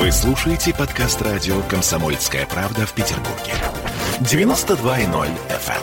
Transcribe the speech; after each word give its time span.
Вы 0.00 0.10
слушаете 0.12 0.72
подкаст 0.74 1.20
радио 1.20 1.60
«Комсомольская 1.68 2.46
правда» 2.46 2.86
в 2.86 2.94
Петербурге. 2.94 3.52
92.0 4.20 5.28
FM. 5.50 5.82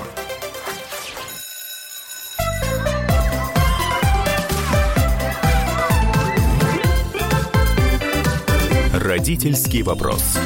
Родительский 9.00 9.84
вопрос. 9.84 10.40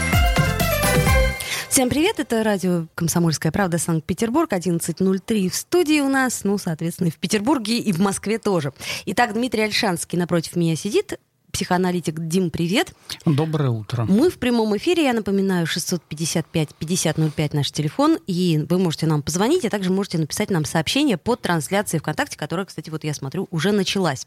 Всем 1.70 1.90
привет, 1.90 2.20
это 2.20 2.44
радио 2.44 2.88
«Комсомольская 2.96 3.54
правда» 3.54 3.78
Санкт-Петербург, 3.78 4.52
11.03 4.52 5.48
в 5.48 5.56
студии 5.56 6.02
у 6.02 6.10
нас, 6.10 6.44
ну, 6.44 6.58
соответственно, 6.58 7.08
и 7.08 7.12
в 7.12 7.18
Петербурге, 7.18 7.78
и 7.78 7.94
в 7.94 8.00
Москве 8.00 8.38
тоже. 8.38 8.74
Итак, 9.06 9.34
Дмитрий 9.34 9.62
Альшанский 9.64 10.20
напротив 10.20 10.58
меня 10.58 10.76
сидит, 10.76 11.18
психоаналитик 11.52 12.16
Дим, 12.20 12.50
привет. 12.50 12.94
Доброе 13.26 13.70
утро. 13.70 14.06
Мы 14.06 14.30
в 14.30 14.38
прямом 14.38 14.76
эфире, 14.78 15.04
я 15.04 15.14
напоминаю, 15.14 15.66
655-5005 15.68 17.50
наш 17.54 17.72
телефон, 17.72 18.18
и 18.28 18.66
вы 18.70 18.78
можете 18.78 19.06
нам 19.06 19.22
позвонить, 19.22 19.66
а 19.66 19.70
также 19.70 19.92
можете 19.92 20.18
написать 20.18 20.50
нам 20.50 20.66
сообщение 20.66 21.18
под 21.18 21.42
трансляцией 21.42 22.00
ВКонтакте, 22.00 22.38
которая, 22.38 22.66
кстати, 22.66 22.90
вот 22.90 23.04
я 23.04 23.14
смотрю, 23.14 23.48
уже 23.52 23.72
началась. 23.72 24.26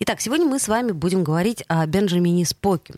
Итак, 0.00 0.20
сегодня 0.20 0.46
мы 0.46 0.58
с 0.58 0.68
вами 0.68 0.92
будем 0.92 1.24
говорить 1.24 1.64
о 1.68 1.86
Бенджамине 1.86 2.44
Споке. 2.46 2.94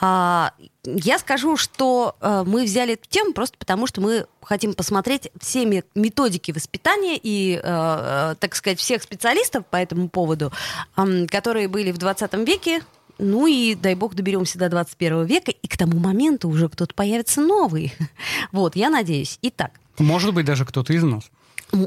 А, 0.00 0.52
я 0.84 1.18
скажу, 1.18 1.56
что 1.56 2.16
э, 2.20 2.42
мы 2.44 2.64
взяли 2.64 2.94
эту 2.94 3.08
тему 3.08 3.32
просто 3.32 3.56
потому, 3.56 3.86
что 3.86 4.00
мы 4.00 4.26
хотим 4.42 4.74
посмотреть 4.74 5.30
все 5.40 5.64
методики 5.94 6.50
воспитания 6.50 7.18
и, 7.22 7.54
э, 7.54 7.60
э, 7.62 8.34
так 8.40 8.54
сказать, 8.56 8.80
всех 8.80 9.02
специалистов 9.02 9.64
по 9.66 9.76
этому 9.76 10.08
поводу, 10.08 10.52
э, 10.96 11.26
которые 11.26 11.68
были 11.68 11.92
в 11.92 11.98
20 11.98 12.44
веке, 12.44 12.82
ну 13.18 13.46
и, 13.46 13.74
дай 13.74 13.94
бог, 13.94 14.14
доберемся 14.14 14.58
до 14.58 14.68
21 14.68 15.24
века, 15.24 15.50
и 15.50 15.66
к 15.66 15.76
тому 15.76 15.98
моменту 15.98 16.48
уже 16.48 16.68
кто-то 16.68 16.94
появится 16.94 17.40
новый. 17.40 17.94
Вот, 18.52 18.76
я 18.76 18.90
надеюсь. 18.90 19.38
Итак. 19.42 19.72
Может 19.98 20.34
быть, 20.34 20.46
даже 20.46 20.64
кто-то 20.64 20.92
из 20.92 21.02
нас. 21.02 21.24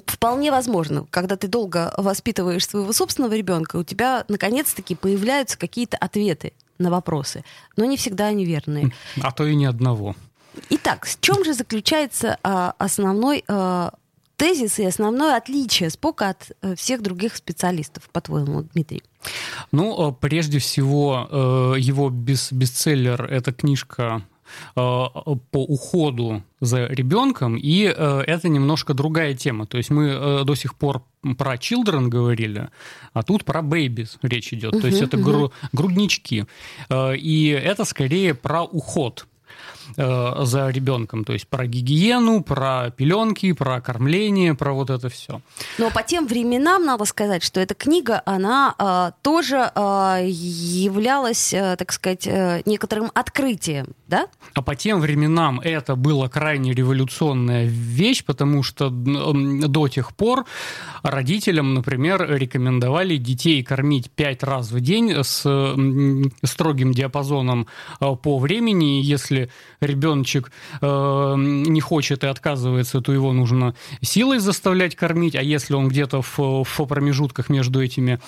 Вполне 0.08 0.50
возможно, 0.50 1.06
когда 1.12 1.36
ты 1.36 1.48
долго 1.48 1.94
воспитываешь 1.98 2.68
своего 2.68 2.92
собственного 2.92 3.34
ребенка, 3.34 3.76
у 3.76 3.84
тебя 3.84 4.26
наконец-таки 4.28 4.96
появляются 4.96 5.58
какие-то 5.60 5.98
ответы 5.98 6.54
на 6.80 6.90
вопросы, 6.90 7.44
но 7.78 7.86
не 7.86 7.96
всегда 7.96 8.28
они 8.28 8.46
верные. 8.46 8.92
А 9.22 9.32
то 9.32 9.46
и 9.46 9.56
ни 9.56 9.66
одного. 9.66 10.16
Итак, 10.70 11.06
в 11.06 11.20
чем 11.20 11.44
же 11.44 11.54
заключается 11.54 12.40
а, 12.42 12.74
основной 12.78 13.44
а, 13.48 13.94
тезис 14.38 14.80
и 14.80 14.86
основное 14.86 15.38
отличие 15.38 15.90
Спока 15.90 16.30
от 16.30 16.52
а, 16.62 16.76
всех 16.76 17.02
других 17.02 17.36
специалистов, 17.36 18.10
по-твоему, 18.12 18.64
Дмитрий? 18.74 19.04
Ну, 19.72 20.10
э, 20.10 20.14
прежде 20.20 20.60
всего, 20.60 21.28
э, 21.30 21.80
его 21.80 22.10
бес 22.10 22.52
бестселлер— 22.52 23.24
это 23.32 23.54
книжка 23.54 24.24
Э, 24.76 25.06
по 25.52 25.64
уходу 25.64 26.44
за 26.62 26.86
ребенком, 26.86 27.58
и 27.58 27.86
э, 27.86 28.24
это 28.28 28.48
немножко 28.48 28.94
другая 28.94 29.34
тема. 29.34 29.66
То 29.66 29.78
есть 29.78 29.90
мы 29.90 30.08
э, 30.08 30.44
до 30.46 30.56
сих 30.56 30.76
пор 30.76 31.04
про 31.38 31.56
children 31.56 32.08
говорили, 32.08 32.70
а 33.14 33.24
тут 33.24 33.44
про 33.44 33.62
babies 33.62 34.18
речь 34.22 34.54
идет. 34.54 34.80
То 34.80 34.88
есть 34.88 35.02
это 35.02 35.18
гру 35.18 35.52
груднички. 35.74 36.46
И 36.92 37.60
это 37.64 37.86
скорее 37.86 38.36
про 38.36 38.64
уход 38.64 39.26
э, 39.98 40.34
за 40.44 40.70
ребенком. 40.70 41.24
То 41.24 41.34
есть 41.34 41.48
про 41.48 41.66
гигиену, 41.68 42.44
про 42.44 42.92
пеленки, 42.92 43.52
про 43.54 43.82
кормление, 43.82 44.56
про 44.56 44.74
вот 44.74 44.90
это 44.90 45.10
все. 45.10 45.42
Но 45.78 45.90
по 45.90 46.04
тем 46.04 46.28
временам 46.28 46.86
надо 46.86 47.06
сказать, 47.06 47.44
что 47.44 47.60
эта 47.60 47.74
книга, 47.74 48.22
она 48.26 48.76
э, 48.78 49.12
тоже 49.22 49.72
э, 49.74 50.28
являлась, 50.28 51.54
э, 51.54 51.76
так 51.78 51.92
сказать, 51.92 52.28
э, 52.28 52.62
некоторым 52.66 53.12
открытием, 53.14 53.88
да? 54.08 54.28
А 54.54 54.62
по 54.62 54.76
тем 54.76 55.00
временам 55.00 55.60
это 55.60 55.96
была 55.96 56.30
крайне 56.30 56.74
революционная 56.74 57.66
вещь, 57.66 58.24
потому 58.24 58.64
что 58.64 58.90
до 58.90 59.88
тех 59.88 60.16
пор 60.16 60.46
родителям, 61.04 61.74
например, 61.74 62.26
рекомендовали 62.30 63.18
детей 63.18 63.64
кормить 63.64 64.12
пять 64.12 64.44
раз 64.44 64.72
в 64.72 64.80
день 64.80 65.12
с 65.24 65.42
строгим 66.44 66.94
диапазоном 66.94 67.68
э, 68.00 68.16
по 68.16 68.40
времени. 68.40 69.02
Если 69.02 69.50
ребеночек 69.80 70.52
э, 70.82 71.34
не 71.38 71.82
хочет 71.82 72.24
и 72.24 72.28
отказывается, 72.28 73.02
то 73.02 73.14
его 73.14 73.34
нужно 73.34 73.76
силой 74.02 74.40
заставлять 74.40 74.96
кормить, 74.96 75.36
а 75.36 75.42
если 75.42 75.74
он 75.74 75.88
где-то 75.90 76.22
в, 76.22 76.64
в 76.64 76.86
промежутках 76.86 77.50
между 77.50 77.82
этими 77.82 78.20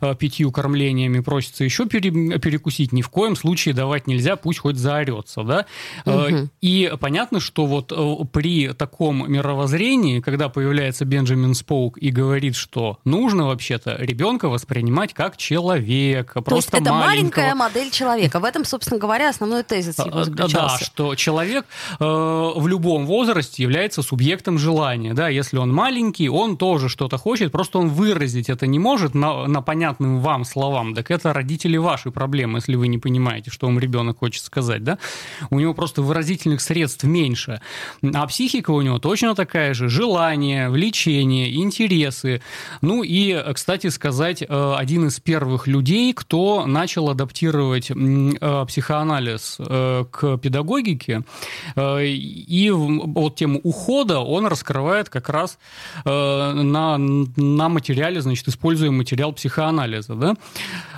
э, 0.00 0.14
пятью 0.14 0.52
кормлениями 0.52 1.20
просится 1.20 1.64
еще 1.64 1.86
пере, 1.86 2.10
перекусить, 2.38 2.92
ни 2.92 3.02
в 3.02 3.08
коем 3.08 3.36
случае 3.36 3.74
давать 3.74 4.06
нельзя, 4.06 4.36
пусть 4.36 4.60
хоть 4.60 4.76
заорется, 4.76 5.42
да. 5.42 5.66
Угу. 6.06 6.48
И 6.60 6.92
понятно, 7.00 7.40
что 7.40 7.66
вот 7.66 7.92
э, 7.92 8.24
при 8.32 8.68
таком 8.68 9.30
мировоззрении, 9.30 10.20
когда 10.20 10.48
появляется 10.48 11.04
Бенджамин 11.04 11.54
Споук 11.54 11.98
и 11.98 12.10
говорит, 12.10 12.56
что 12.56 12.98
нужно 13.04 13.46
вообще-то 13.46 13.96
ребенка 13.98 14.48
воспринимать 14.48 15.14
как 15.14 15.36
человека, 15.36 16.34
то 16.34 16.42
просто 16.42 16.76
есть 16.76 16.86
это 16.86 16.94
маленькая 16.94 17.54
модель 17.54 17.90
человека. 17.90 18.40
В 18.40 18.44
этом, 18.44 18.64
собственно 18.64 18.98
говоря, 18.98 19.30
основной 19.30 19.62
тезис 19.62 19.98
его 19.98 20.20
а, 20.20 20.24
заключался. 20.24 20.84
Да, 20.86 20.89
что 20.92 21.14
человек 21.14 21.66
э, 21.98 22.04
в 22.04 22.66
любом 22.66 23.06
возрасте 23.06 23.62
является 23.62 24.02
субъектом 24.02 24.58
желания. 24.58 25.14
Да? 25.14 25.28
Если 25.28 25.56
он 25.56 25.72
маленький, 25.72 26.28
он 26.28 26.56
тоже 26.56 26.88
что-то 26.88 27.16
хочет, 27.16 27.52
просто 27.52 27.78
он 27.78 27.88
выразить 27.88 28.50
это 28.50 28.66
не 28.66 28.78
может 28.78 29.14
на, 29.14 29.46
на 29.46 29.62
понятным 29.62 30.20
вам 30.20 30.44
словам. 30.44 30.94
Так 30.94 31.10
это 31.10 31.32
родители 31.32 31.76
ваши 31.76 32.10
проблемы, 32.10 32.58
если 32.58 32.74
вы 32.74 32.88
не 32.88 32.98
понимаете, 32.98 33.50
что 33.50 33.66
вам 33.66 33.78
ребенок 33.78 34.18
хочет 34.18 34.44
сказать. 34.44 34.84
Да? 34.84 34.98
У 35.50 35.60
него 35.60 35.74
просто 35.74 36.02
выразительных 36.02 36.60
средств 36.60 37.04
меньше. 37.04 37.60
А 38.14 38.26
психика 38.26 38.70
у 38.72 38.82
него 38.82 38.98
точно 38.98 39.34
такая 39.34 39.74
же. 39.74 39.88
Желание, 39.88 40.68
влечение, 40.68 41.54
интересы. 41.54 42.42
Ну 42.82 43.02
и, 43.02 43.52
кстати 43.54 43.86
сказать, 43.86 44.42
э, 44.42 44.74
один 44.76 45.06
из 45.06 45.20
первых 45.20 45.66
людей, 45.66 46.12
кто 46.12 46.66
начал 46.66 47.08
адаптировать 47.10 47.90
э, 47.90 48.64
психоанализ 48.66 49.56
э, 49.58 50.04
к 50.10 50.36
педагогике, 50.38 50.79
педагогики. 50.80 51.22
Э, 51.76 52.04
и 52.04 52.70
вот 52.70 53.36
тему 53.36 53.60
ухода 53.62 54.20
он 54.20 54.46
раскрывает 54.46 55.08
как 55.08 55.28
раз 55.28 55.58
э, 56.04 56.52
на, 56.52 56.98
на 56.98 57.68
материале, 57.68 58.20
значит, 58.20 58.48
используя 58.48 58.90
материал 58.90 59.32
психоанализа. 59.32 60.14
Да? 60.14 60.34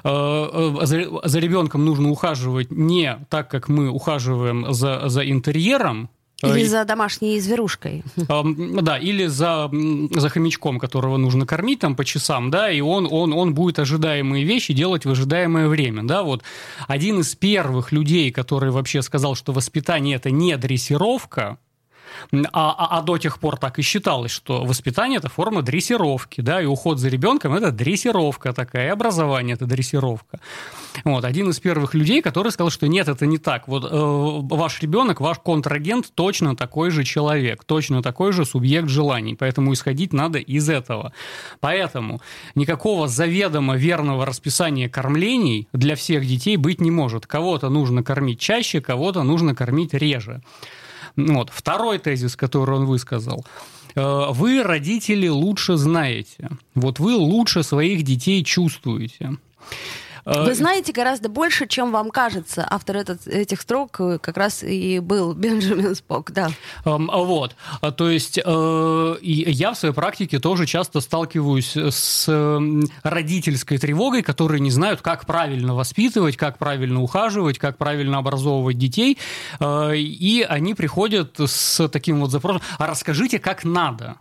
Э, 0.05 0.79
за, 0.83 1.29
за 1.29 1.39
ребенком 1.39 1.85
нужно 1.85 2.11
ухаживать 2.11 2.71
не 2.71 3.19
так, 3.29 3.51
как 3.51 3.69
мы 3.69 3.91
ухаживаем 3.91 4.73
за, 4.73 5.09
за 5.09 5.29
интерьером, 5.29 6.09
или 6.43 6.65
за 6.65 6.85
домашней 6.85 7.41
зверушкой. 7.41 8.03
Да, 8.17 8.99
или 8.99 9.27
за, 9.27 9.71
за 10.11 10.29
хомячком, 10.29 10.79
которого 10.79 11.17
нужно 11.17 11.47
кормить 11.47 11.81
там 11.81 11.97
по 11.97 12.05
часам, 12.05 12.51
да, 12.51 12.71
и 12.71 12.81
он, 12.81 13.09
он, 13.11 13.33
он 13.33 13.55
будет 13.55 13.79
ожидаемые 13.79 14.45
вещи 14.45 14.75
делать 14.75 15.05
в 15.05 15.11
ожидаемое 15.11 15.69
время, 15.69 16.03
да, 16.03 16.23
вот. 16.23 16.43
Один 16.89 17.21
из 17.21 17.35
первых 17.35 17.93
людей, 17.93 18.31
который 18.31 18.71
вообще 18.71 19.03
сказал, 19.03 19.35
что 19.35 19.53
воспитание– 19.53 20.17
это 20.17 20.31
не 20.31 20.57
дрессировка, 20.57 21.59
а, 22.33 22.39
а, 22.53 22.99
а 22.99 23.03
до 23.03 23.19
тех 23.19 23.39
пор 23.39 23.57
так 23.57 23.79
и 23.79 23.83
считалось, 23.83 24.31
что 24.31 24.65
воспитание– 24.65 25.19
это 25.19 25.29
форма 25.29 25.63
дрессировки, 25.63 26.41
да, 26.41 26.63
и 26.63 26.67
уход 26.67 26.99
за 26.99 27.09
ребенком– 27.09 27.55
это 27.55 27.71
дрессировка 27.71 28.53
такая, 28.53 28.87
и 28.87 28.91
образование– 28.91 29.55
это 29.57 29.67
дрессировка. 29.67 30.41
Вот, 31.05 31.25
один 31.25 31.51
из 31.51 31.61
первых 31.61 31.95
людей, 31.95 32.23
который 32.23 32.53
сказал, 32.53 32.71
что 32.71 32.87
нет, 32.87 33.09
это 33.09 33.27
не 33.27 33.39
так. 33.39 33.69
Вот 33.69 33.85
э, 33.85 33.89
ваш 33.91 34.81
ребенок, 34.83 35.21
ваш 35.21 35.39
контрагент 35.39 36.13
точно 36.15 36.57
такой 36.57 36.91
же 36.91 37.05
человек, 37.05 37.65
точно 37.65 38.03
такой 38.03 38.33
же 38.33 38.45
субъект 38.45 38.89
желаний, 38.89 39.35
поэтому 39.35 39.73
исходить 39.73 40.13
надо 40.13 40.39
из 40.39 40.69
этого. 40.69 41.13
Поэтому 41.61 42.21
никакого 42.55 43.09
заведомо 43.09 43.77
верного 43.77 44.27
расписания 44.27 44.89
кормлений 44.89 45.69
для 45.73 45.97
всех 45.97 46.27
детей 46.27 46.57
быть 46.57 46.81
не 46.81 46.91
может. 46.91 47.27
Кого-то 47.27 47.69
нужно 47.69 48.03
кормить 48.03 48.41
чаще, 48.41 48.81
кого-то 48.81 49.23
нужно 49.23 49.55
кормить 49.55 49.95
реже. 49.95 50.43
Вот. 51.17 51.51
Второй 51.51 51.99
тезис, 51.99 52.37
который 52.37 52.77
он 52.77 52.87
высказал. 52.87 53.45
Э, 53.95 54.27
вы, 54.31 54.63
родители, 54.63 55.29
лучше 55.29 55.77
знаете. 55.77 56.51
Вот 56.75 56.99
вы 56.99 57.15
лучше 57.15 57.63
своих 57.63 58.03
детей 58.03 58.45
чувствуете. 58.45 59.37
Вы 60.25 60.51
э, 60.51 60.55
знаете 60.55 60.93
гораздо 60.93 61.29
больше, 61.29 61.67
чем 61.67 61.91
вам 61.91 62.11
кажется. 62.11 62.67
Автор 62.69 62.97
этот, 62.97 63.27
этих 63.27 63.61
строк 63.61 64.01
э, 64.01 64.19
как 64.19 64.37
раз 64.37 64.63
и 64.63 65.01
был 65.01 65.35
Бенджамин 65.35 65.95
Спок, 65.95 66.31
да. 66.33 66.51
Эм, 66.85 67.11
вот. 67.13 67.57
А, 67.81 67.91
то 67.91 68.09
есть 68.09 68.39
э, 68.39 69.17
я 69.23 69.73
в 69.73 69.79
своей 69.79 69.95
практике 69.95 70.39
тоже 70.39 70.67
часто 70.67 71.01
сталкиваюсь 71.01 71.77
с 71.77 72.29
эм, 72.29 72.85
родительской 73.03 73.79
тревогой, 73.79 74.23
которые 74.23 74.61
не 74.61 74.71
знают, 74.71 75.03
как 75.03 75.27
правильно 75.27 75.75
воспитывать, 75.75 76.37
как 76.37 76.59
правильно 76.59 77.03
ухаживать, 77.03 77.59
как 77.59 77.77
правильно 77.77 78.19
образовывать 78.19 78.79
детей. 78.79 79.19
И 79.61 80.47
они 80.49 80.75
приходят 80.75 81.39
с 81.39 81.89
таким 81.89 82.21
вот 82.21 82.31
запросом, 82.31 82.63
а 82.79 82.87
расскажите, 82.87 83.39
как 83.39 83.65
надо. 83.65 84.17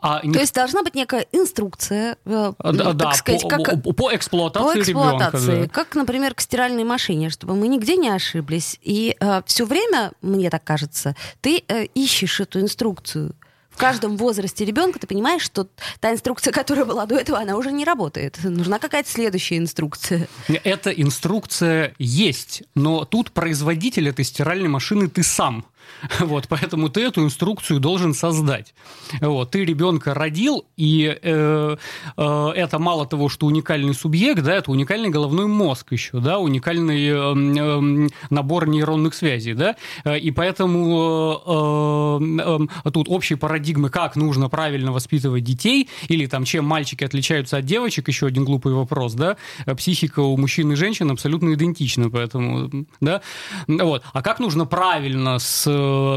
А 0.00 0.20
То 0.20 0.26
не... 0.26 0.38
есть 0.38 0.54
должна 0.54 0.82
быть 0.82 0.94
некая 0.94 1.26
инструкция, 1.32 2.16
э, 2.24 2.52
да, 2.58 2.94
так 2.94 3.16
сказать, 3.16 3.42
по, 3.42 3.48
как... 3.48 3.82
по 3.82 4.14
эксплуатации, 4.14 4.74
по 4.74 4.82
эксплуатации 4.82 5.46
ребенка. 5.46 5.66
Да. 5.68 5.72
Как, 5.72 5.94
например, 5.94 6.34
к 6.34 6.40
стиральной 6.40 6.84
машине, 6.84 7.30
чтобы 7.30 7.54
мы 7.54 7.68
нигде 7.68 7.96
не 7.96 8.08
ошиблись. 8.10 8.78
И 8.82 9.16
э, 9.18 9.42
все 9.46 9.64
время, 9.64 10.12
мне 10.22 10.50
так 10.50 10.64
кажется, 10.64 11.16
ты 11.40 11.64
э, 11.66 11.84
ищешь 11.94 12.40
эту 12.40 12.60
инструкцию 12.60 13.34
в 13.76 13.78
каждом 13.78 14.16
возрасте 14.16 14.64
ребенка 14.64 14.98
ты 14.98 15.06
понимаешь, 15.06 15.42
что 15.42 15.68
та 16.00 16.10
инструкция, 16.10 16.50
которая 16.50 16.86
была 16.86 17.04
до 17.04 17.16
этого, 17.16 17.38
она 17.38 17.56
уже 17.56 17.70
не 17.72 17.84
работает. 17.84 18.38
Нужна 18.42 18.78
какая-то 18.78 19.10
следующая 19.10 19.58
инструкция. 19.58 20.28
Эта 20.48 20.90
инструкция 20.90 21.94
есть, 21.98 22.62
но 22.74 23.04
тут 23.04 23.32
производитель 23.32 24.08
этой 24.08 24.24
стиральной 24.24 24.68
машины 24.68 25.08
ты 25.08 25.22
сам. 25.22 25.66
Вот, 26.20 26.46
поэтому 26.48 26.88
ты 26.88 27.02
эту 27.02 27.22
инструкцию 27.22 27.80
должен 27.80 28.14
создать. 28.14 28.74
Вот, 29.20 29.50
ты 29.50 29.64
ребенка 29.64 30.14
родил, 30.14 30.64
и 30.76 31.16
э, 31.22 31.76
э, 32.16 32.48
это 32.54 32.78
мало 32.78 33.06
того, 33.06 33.28
что 33.28 33.46
уникальный 33.46 33.94
субъект, 33.94 34.42
да, 34.42 34.54
это 34.54 34.70
уникальный 34.70 35.08
головной 35.08 35.46
мозг 35.46 35.92
еще, 35.92 36.18
да, 36.18 36.38
уникальный 36.38 37.06
э, 37.06 37.14
э, 37.14 38.08
набор 38.30 38.68
нейронных 38.68 39.14
связей, 39.14 39.54
да, 39.54 39.76
и 40.04 40.30
поэтому 40.30 41.40
э, 41.46 42.66
э, 42.84 42.90
тут 42.90 43.08
общие 43.08 43.36
парадигмы, 43.36 43.90
как 43.90 44.16
нужно 44.16 44.48
правильно 44.48 44.92
воспитывать 44.92 45.44
детей, 45.44 45.88
или 46.08 46.26
там 46.26 46.44
чем 46.44 46.64
мальчики 46.64 47.04
отличаются 47.04 47.58
от 47.58 47.64
девочек, 47.64 48.08
еще 48.08 48.26
один 48.26 48.44
глупый 48.44 48.72
вопрос, 48.72 49.14
да, 49.14 49.36
психика 49.76 50.20
у 50.20 50.36
мужчин 50.36 50.72
и 50.72 50.76
женщин 50.76 51.10
абсолютно 51.10 51.54
идентична, 51.54 52.10
поэтому, 52.10 52.86
да, 53.00 53.22
вот, 53.66 54.02
а 54.12 54.22
как 54.22 54.40
нужно 54.40 54.66
правильно 54.66 55.38
с 55.38 55.66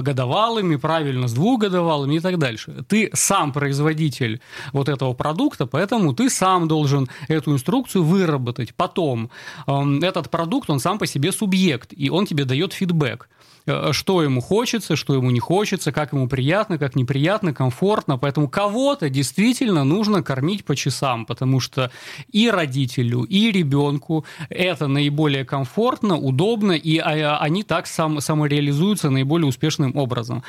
годовалыми, 0.02 0.78
правильно, 0.78 1.28
с 1.28 1.34
двухгодовалыми 1.34 2.16
и 2.16 2.20
так 2.20 2.38
дальше. 2.38 2.84
Ты 2.88 3.10
сам 3.14 3.52
производитель 3.52 4.40
вот 4.74 4.90
этого 4.90 5.14
продукта, 5.14 5.66
поэтому 5.66 6.14
ты 6.14 6.30
сам 6.30 6.68
должен 6.68 7.08
эту 7.28 7.54
инструкцию 7.54 8.04
выработать. 8.04 8.74
Потом 8.76 9.30
этот 9.68 10.30
продукт, 10.30 10.70
он 10.70 10.80
сам 10.80 10.98
по 10.98 11.06
себе 11.06 11.32
субъект, 11.32 11.94
и 11.98 12.10
он 12.10 12.26
тебе 12.26 12.46
дает 12.46 12.74
фидбэк. 12.74 13.30
Э, 13.70 13.94
что 13.94 14.24
ему 14.24 14.42
хочется, 14.42 14.96
что 14.96 15.14
ему 15.14 15.32
не 15.32 15.40
хочется, 15.40 15.92
как 15.92 16.14
ему 16.14 16.28
приятно, 16.28 16.78
как 16.78 16.96
неприятно, 16.96 17.54
комфортно. 17.54 18.18
Поэтому 18.18 18.48
кого-то 18.48 19.10
действительно 19.10 19.84
нужно 19.84 20.24
кормить 20.24 20.66
по 20.66 20.76
часам, 20.76 21.26
потому 21.26 21.60
что 21.60 21.92
и 22.32 22.50
родителю, 22.50 23.24
и 23.24 23.52
ребенку 23.52 24.26
это 24.50 24.88
наиболее 24.88 25.46
комфортно, 25.46 26.18
удобно, 26.18 26.72
и 26.72 26.98
а, 26.98 27.38
они 27.38 27.64
так 27.64 27.88
сам, 27.88 28.22
самореализуются 28.22 29.10
наиболее 29.10 29.48
успешным 29.48 29.96
образом. 29.96 30.44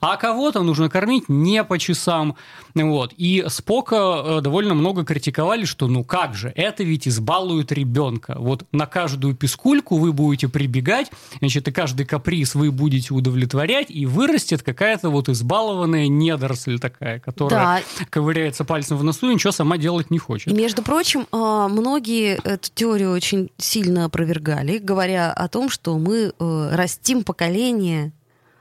А 0.00 0.16
кого-то 0.16 0.62
нужно 0.62 0.88
кормить 0.88 1.28
не 1.28 1.64
по 1.64 1.78
часам. 1.78 2.36
Вот. 2.84 3.12
И 3.16 3.44
Спока 3.48 4.22
э, 4.24 4.40
довольно 4.40 4.74
много 4.74 5.04
критиковали, 5.04 5.64
что 5.64 5.86
ну 5.88 6.04
как 6.04 6.34
же, 6.34 6.52
это 6.54 6.82
ведь 6.82 7.08
избалует 7.08 7.72
ребенка. 7.72 8.36
Вот 8.38 8.64
на 8.72 8.86
каждую 8.86 9.34
пискульку 9.34 9.96
вы 9.96 10.12
будете 10.12 10.48
прибегать, 10.48 11.10
значит, 11.40 11.68
и 11.68 11.72
каждый 11.72 12.06
каприз 12.06 12.54
вы 12.54 12.70
будете 12.70 13.14
удовлетворять, 13.14 13.90
и 13.90 14.06
вырастет 14.06 14.62
какая-то 14.62 15.10
вот 15.10 15.28
избалованная 15.28 16.08
недоросль 16.08 16.78
такая, 16.78 17.20
которая 17.20 17.82
да. 17.98 18.04
ковыряется 18.10 18.64
пальцем 18.64 18.96
в 18.96 19.04
носу 19.04 19.30
и 19.30 19.34
ничего 19.34 19.52
сама 19.52 19.78
делать 19.78 20.10
не 20.10 20.18
хочет. 20.18 20.48
И, 20.48 20.54
между 20.54 20.82
прочим, 20.82 21.26
а, 21.32 21.68
многие 21.68 22.38
эту 22.44 22.70
теорию 22.74 23.12
очень 23.12 23.50
сильно 23.58 24.04
опровергали, 24.04 24.78
говоря 24.78 25.32
о 25.32 25.48
том, 25.48 25.70
что 25.70 25.98
мы 25.98 26.32
э, 26.38 26.68
растим 26.72 27.24
поколение 27.24 28.12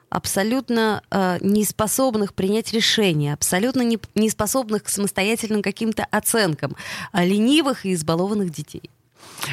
абсолютно 0.10 1.02
э, 1.12 1.38
неспособных 1.42 2.34
принять 2.34 2.74
решения, 2.74 3.34
абсолютно 3.34 3.82
не, 3.82 4.00
неспособных 4.16 4.84
к 4.84 4.90
самостоятельным 4.90 5.62
каким-то 5.62 6.06
оценкам, 6.12 6.76
а 7.12 7.26
ленивых 7.26 7.86
и 7.86 7.94
избалованных 7.94 8.52
детей. 8.52 8.90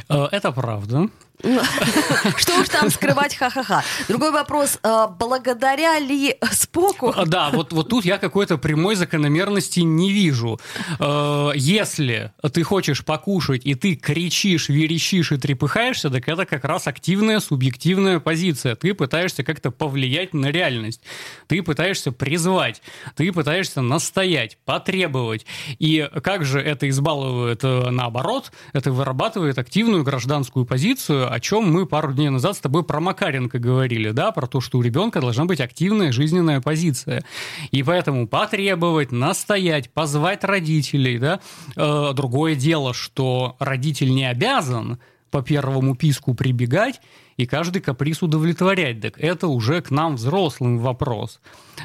Э, 0.08 0.26
это 0.30 0.52
правда. 0.52 1.08
Что 1.42 2.60
уж 2.60 2.68
там 2.68 2.90
скрывать, 2.90 3.34
ха-ха-ха. 3.34 3.82
Другой 4.08 4.30
вопрос, 4.30 4.78
а, 4.82 5.08
благодаря 5.08 5.98
ли 5.98 6.36
Споку? 6.52 7.12
А, 7.14 7.26
да, 7.26 7.50
вот, 7.50 7.72
вот 7.72 7.88
тут 7.88 8.04
я 8.04 8.18
какой-то 8.18 8.56
прямой 8.56 8.94
закономерности 8.94 9.80
не 9.80 10.12
вижу. 10.12 10.60
А, 10.98 11.50
если 11.54 12.32
ты 12.52 12.62
хочешь 12.62 13.04
покушать, 13.04 13.62
и 13.64 13.74
ты 13.74 13.96
кричишь, 13.96 14.68
верещишь 14.68 15.32
и 15.32 15.36
трепыхаешься, 15.36 16.08
так 16.10 16.28
это 16.28 16.46
как 16.46 16.64
раз 16.64 16.86
активная 16.86 17.40
субъективная 17.40 18.20
позиция. 18.20 18.76
Ты 18.76 18.94
пытаешься 18.94 19.42
как-то 19.42 19.70
повлиять 19.70 20.34
на 20.34 20.46
реальность. 20.46 21.00
Ты 21.48 21.62
пытаешься 21.62 22.12
призвать. 22.12 22.80
Ты 23.16 23.32
пытаешься 23.32 23.80
настоять, 23.80 24.58
потребовать. 24.64 25.46
И 25.78 26.08
как 26.22 26.44
же 26.44 26.60
это 26.60 26.88
избалывает 26.88 27.64
э, 27.64 27.90
наоборот? 27.90 28.52
Это 28.72 28.92
вырабатывает 28.92 29.58
активную 29.58 30.04
гражданскую 30.04 30.64
позицию, 30.64 31.23
о 31.28 31.40
чем 31.40 31.70
мы 31.72 31.86
пару 31.86 32.12
дней 32.12 32.28
назад 32.28 32.56
с 32.56 32.60
тобой 32.60 32.84
про 32.84 33.00
Макаренко 33.00 33.58
говорили, 33.58 34.10
да, 34.10 34.32
про 34.32 34.46
то, 34.46 34.60
что 34.60 34.78
у 34.78 34.82
ребенка 34.82 35.20
должна 35.20 35.44
быть 35.44 35.60
активная 35.60 36.12
жизненная 36.12 36.60
позиция. 36.60 37.24
И 37.70 37.82
поэтому 37.82 38.26
потребовать, 38.28 39.12
настоять, 39.12 39.90
позвать 39.90 40.44
родителей, 40.44 41.18
да. 41.18 41.40
Э, 41.76 42.12
другое 42.14 42.54
дело, 42.54 42.94
что 42.94 43.56
родитель 43.58 44.14
не 44.14 44.24
обязан 44.24 44.98
по 45.30 45.42
первому 45.42 45.96
писку 45.96 46.34
прибегать 46.34 47.00
и 47.36 47.46
каждый 47.46 47.82
каприз 47.82 48.22
удовлетворять. 48.22 49.00
Так 49.00 49.18
это 49.18 49.48
уже 49.48 49.82
к 49.82 49.90
нам 49.90 50.16
взрослым 50.16 50.78
вопрос. 50.78 51.40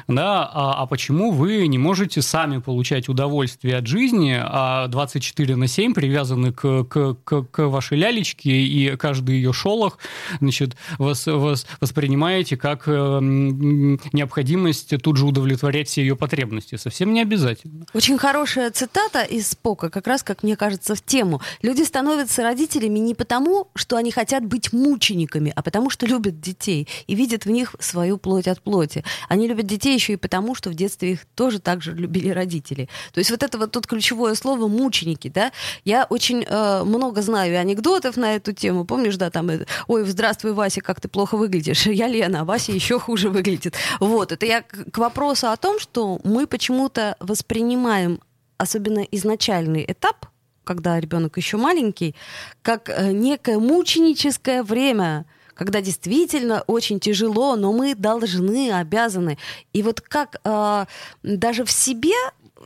Да? 0.08 0.48
А, 0.52 0.82
а 0.82 0.86
почему 0.86 1.32
вы 1.32 1.66
не 1.66 1.78
можете 1.78 2.22
сами 2.22 2.58
получать 2.58 3.08
удовольствие 3.08 3.76
от 3.76 3.86
жизни, 3.86 4.36
а 4.40 4.88
24 4.88 5.56
на 5.56 5.66
7 5.66 5.94
привязаны 5.94 6.52
к, 6.52 6.84
к, 6.84 7.14
к, 7.24 7.42
к 7.42 7.68
вашей 7.68 7.98
лялечке, 7.98 8.50
и 8.50 8.96
каждый 8.96 9.36
ее 9.36 9.52
шолох 9.52 9.98
значит, 10.40 10.76
вас, 10.98 11.26
вас 11.26 11.66
воспринимаете 11.80 12.56
как 12.56 12.84
э, 12.86 13.18
необходимость 13.20 14.94
тут 15.02 15.16
же 15.16 15.26
удовлетворять 15.26 15.88
все 15.88 16.02
ее 16.02 16.16
потребности? 16.16 16.76
Совсем 16.76 17.12
не 17.12 17.22
обязательно. 17.22 17.86
Очень 17.94 18.18
хорошая 18.18 18.70
цитата 18.70 19.22
из 19.22 19.48
Спока, 19.48 19.90
как 19.90 20.06
раз, 20.06 20.22
как 20.22 20.42
мне 20.42 20.56
кажется, 20.56 20.94
в 20.94 21.02
тему. 21.02 21.40
Люди 21.62 21.82
становятся 21.82 22.42
родителями 22.42 22.98
не 22.98 23.14
потому, 23.14 23.68
что 23.74 23.96
они 23.96 24.10
хотят 24.10 24.44
быть 24.44 24.72
мучениками, 24.72 25.52
а 25.54 25.62
потому 25.62 25.90
что 25.90 26.06
любят 26.06 26.40
детей 26.40 26.88
и 27.06 27.14
видят 27.14 27.44
в 27.44 27.50
них 27.50 27.74
свою 27.78 28.16
плоть 28.18 28.48
от 28.48 28.62
плоти. 28.62 29.04
Они 29.28 29.48
любят 29.48 29.66
детей 29.66 29.79
еще 29.88 30.14
и 30.14 30.16
потому, 30.16 30.54
что 30.54 30.70
в 30.70 30.74
детстве 30.74 31.12
их 31.12 31.26
тоже 31.34 31.58
так 31.58 31.82
же 31.82 31.94
любили 31.94 32.30
родители. 32.30 32.88
То 33.12 33.18
есть 33.18 33.30
вот 33.30 33.42
это 33.42 33.58
вот 33.58 33.72
тут 33.72 33.86
ключевое 33.86 34.34
слово 34.34 34.68
«мученики», 34.68 35.28
да? 35.28 35.52
Я 35.84 36.06
очень 36.08 36.44
э, 36.46 36.84
много 36.84 37.22
знаю 37.22 37.58
анекдотов 37.58 38.16
на 38.16 38.36
эту 38.36 38.52
тему. 38.52 38.84
Помнишь, 38.84 39.16
да, 39.16 39.30
там, 39.30 39.50
ой, 39.86 40.04
здравствуй, 40.04 40.52
Вася, 40.52 40.80
как 40.80 41.00
ты 41.00 41.08
плохо 41.08 41.36
выглядишь. 41.36 41.86
Я 41.86 42.08
Лена, 42.08 42.40
а 42.40 42.44
Вася 42.44 42.72
еще 42.72 42.98
хуже 42.98 43.30
выглядит. 43.30 43.74
Вот, 44.00 44.32
это 44.32 44.46
я 44.46 44.62
к 44.62 44.98
вопросу 44.98 45.48
о 45.48 45.56
том, 45.56 45.78
что 45.80 46.20
мы 46.24 46.46
почему-то 46.46 47.16
воспринимаем 47.20 48.20
особенно 48.58 49.00
изначальный 49.00 49.84
этап 49.86 50.26
когда 50.62 51.00
ребенок 51.00 51.36
еще 51.36 51.56
маленький, 51.56 52.14
как 52.62 52.88
э, 52.88 53.10
некое 53.10 53.58
мученическое 53.58 54.62
время, 54.62 55.24
когда 55.60 55.82
действительно 55.82 56.64
очень 56.66 57.00
тяжело, 57.00 57.54
но 57.54 57.70
мы 57.70 57.94
должны, 57.94 58.72
обязаны. 58.72 59.36
И 59.74 59.82
вот 59.82 60.00
как 60.00 60.40
э, 60.42 60.86
даже 61.22 61.64
в 61.66 61.70
себе 61.70 62.14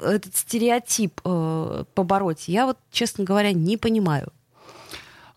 этот 0.00 0.36
стереотип 0.36 1.20
э, 1.24 1.84
побороть, 1.92 2.46
я 2.46 2.66
вот, 2.66 2.78
честно 2.92 3.24
говоря, 3.24 3.52
не 3.52 3.76
понимаю. 3.76 4.32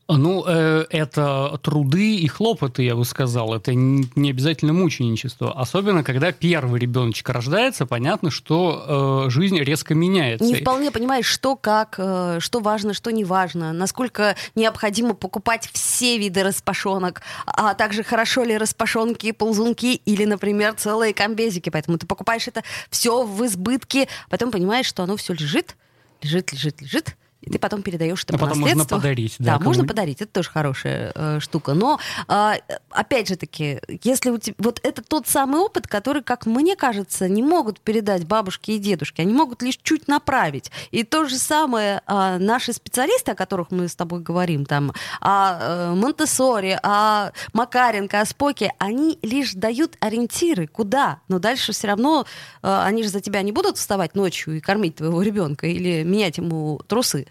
Ну, 0.10 0.46
э, 0.48 0.86
это 0.90 1.60
труды 1.62 2.16
и 2.16 2.28
хлопоты, 2.28 2.84
я 2.84 2.96
бы 2.96 3.04
сказал. 3.04 3.54
Это 3.54 3.74
не 3.74 4.30
обязательно 4.30 4.72
мученичество. 4.72 5.52
Особенно, 5.52 6.04
когда 6.04 6.32
первый 6.32 6.80
ребеночек 6.80 7.30
рождается, 7.30 7.86
понятно, 7.86 8.32
что 8.32 9.26
э, 9.28 9.30
жизнь 9.30 9.60
резко 9.60 9.96
меняется. 9.96 10.46
Не 10.46 10.56
вполне 10.56 10.92
понимаешь, 10.92 11.26
что 11.26 11.58
как, 11.58 11.96
э, 11.98 12.38
что 12.40 12.62
важно, 12.62 12.94
что 12.94 13.12
не 13.12 13.26
важно, 13.26 13.74
насколько 13.74 14.38
необходимо 14.56 15.14
покупать 15.14 15.70
все 15.74 16.18
виды 16.18 16.42
распашонок, 16.44 17.22
а 17.46 17.74
также 17.74 18.04
хорошо 18.04 18.46
ли 18.46 18.58
распашонки, 18.58 19.34
ползунки 19.34 19.96
или, 20.06 20.24
например, 20.24 20.76
целые 20.76 21.14
комбезики. 21.14 21.70
Поэтому 21.70 21.98
ты 21.98 22.08
покупаешь 22.08 22.48
это 22.48 22.64
все 22.90 23.26
в 23.26 23.46
избытке, 23.46 24.08
потом 24.30 24.52
понимаешь, 24.52 24.86
что 24.86 25.04
оно 25.04 25.18
все 25.18 25.34
лежит, 25.34 25.76
лежит, 26.22 26.54
лежит, 26.54 26.82
лежит, 26.82 27.18
и 27.42 27.52
ты 27.52 27.60
потом 27.60 27.84
передаешь 27.84 28.24
это 28.24 28.36
а 28.36 28.38
по 28.38 28.46
потом 28.46 28.62
наследству. 28.62 28.96
можно 28.96 28.98
подарить. 28.98 29.36
Да, 29.40 29.58
да 29.58 29.64
можно 29.64 29.86
подарить, 29.86 30.22
это 30.22 30.32
тоже 30.32 30.50
хорошая 30.50 31.12
э, 31.14 31.40
штука. 31.40 31.74
Но, 31.74 32.00
э, 32.28 32.54
опять 32.90 33.28
же 33.28 33.36
таки, 33.36 33.80
если 34.04 34.32
у 34.32 34.38
тебя... 34.38 34.56
Вот 34.58 34.80
это 34.84 35.04
тот 35.04 35.28
самый 35.28 35.62
опыт, 35.62 35.88
который, 35.88 36.24
как 36.24 36.46
мне 36.46 36.76
кажется, 36.76 37.30
не 37.30 37.44
могут 37.44 37.80
передать 37.80 38.26
бабушки 38.26 38.72
и 38.72 38.80
дедушки, 38.80 39.22
они 39.22 39.34
могут 39.34 39.62
лишь 39.62 39.78
чуть 39.78 40.08
направить. 40.08 40.72
И 40.92 41.04
то 41.04 41.26
же 41.26 41.38
самое 41.38 42.02
э, 42.08 42.38
наши 42.40 42.74
специалисты, 42.74 43.32
о 43.32 43.36
которых 43.36 43.72
мы 43.72 43.88
с 43.88 43.96
тобой 43.96 44.22
говорим, 44.22 44.66
там, 44.66 44.94
о 45.22 45.60
э, 45.60 45.94
Монтессоре, 45.94 46.80
о 46.82 47.32
Макаренко, 47.54 48.22
о 48.22 48.26
Споке, 48.26 48.74
они 48.80 49.20
лишь 49.22 49.54
дают 49.54 49.96
ориентиры, 50.00 50.68
куда. 50.68 51.20
Но 51.28 51.38
дальше 51.40 51.72
все 51.72 51.88
равно 51.88 52.26
э, 52.64 52.82
они 52.84 53.04
же 53.04 53.10
за 53.10 53.22
тебя 53.22 53.42
не 53.44 53.52
будут 53.52 53.78
вставать 53.78 54.16
ночью 54.16 54.58
и 54.58 54.60
кормить 54.60 54.96
твоего 54.96 55.22
ребенка 55.22 55.68
или 55.68 56.04
менять 56.04 56.38
ему 56.38 56.82
трусы. 56.88 57.28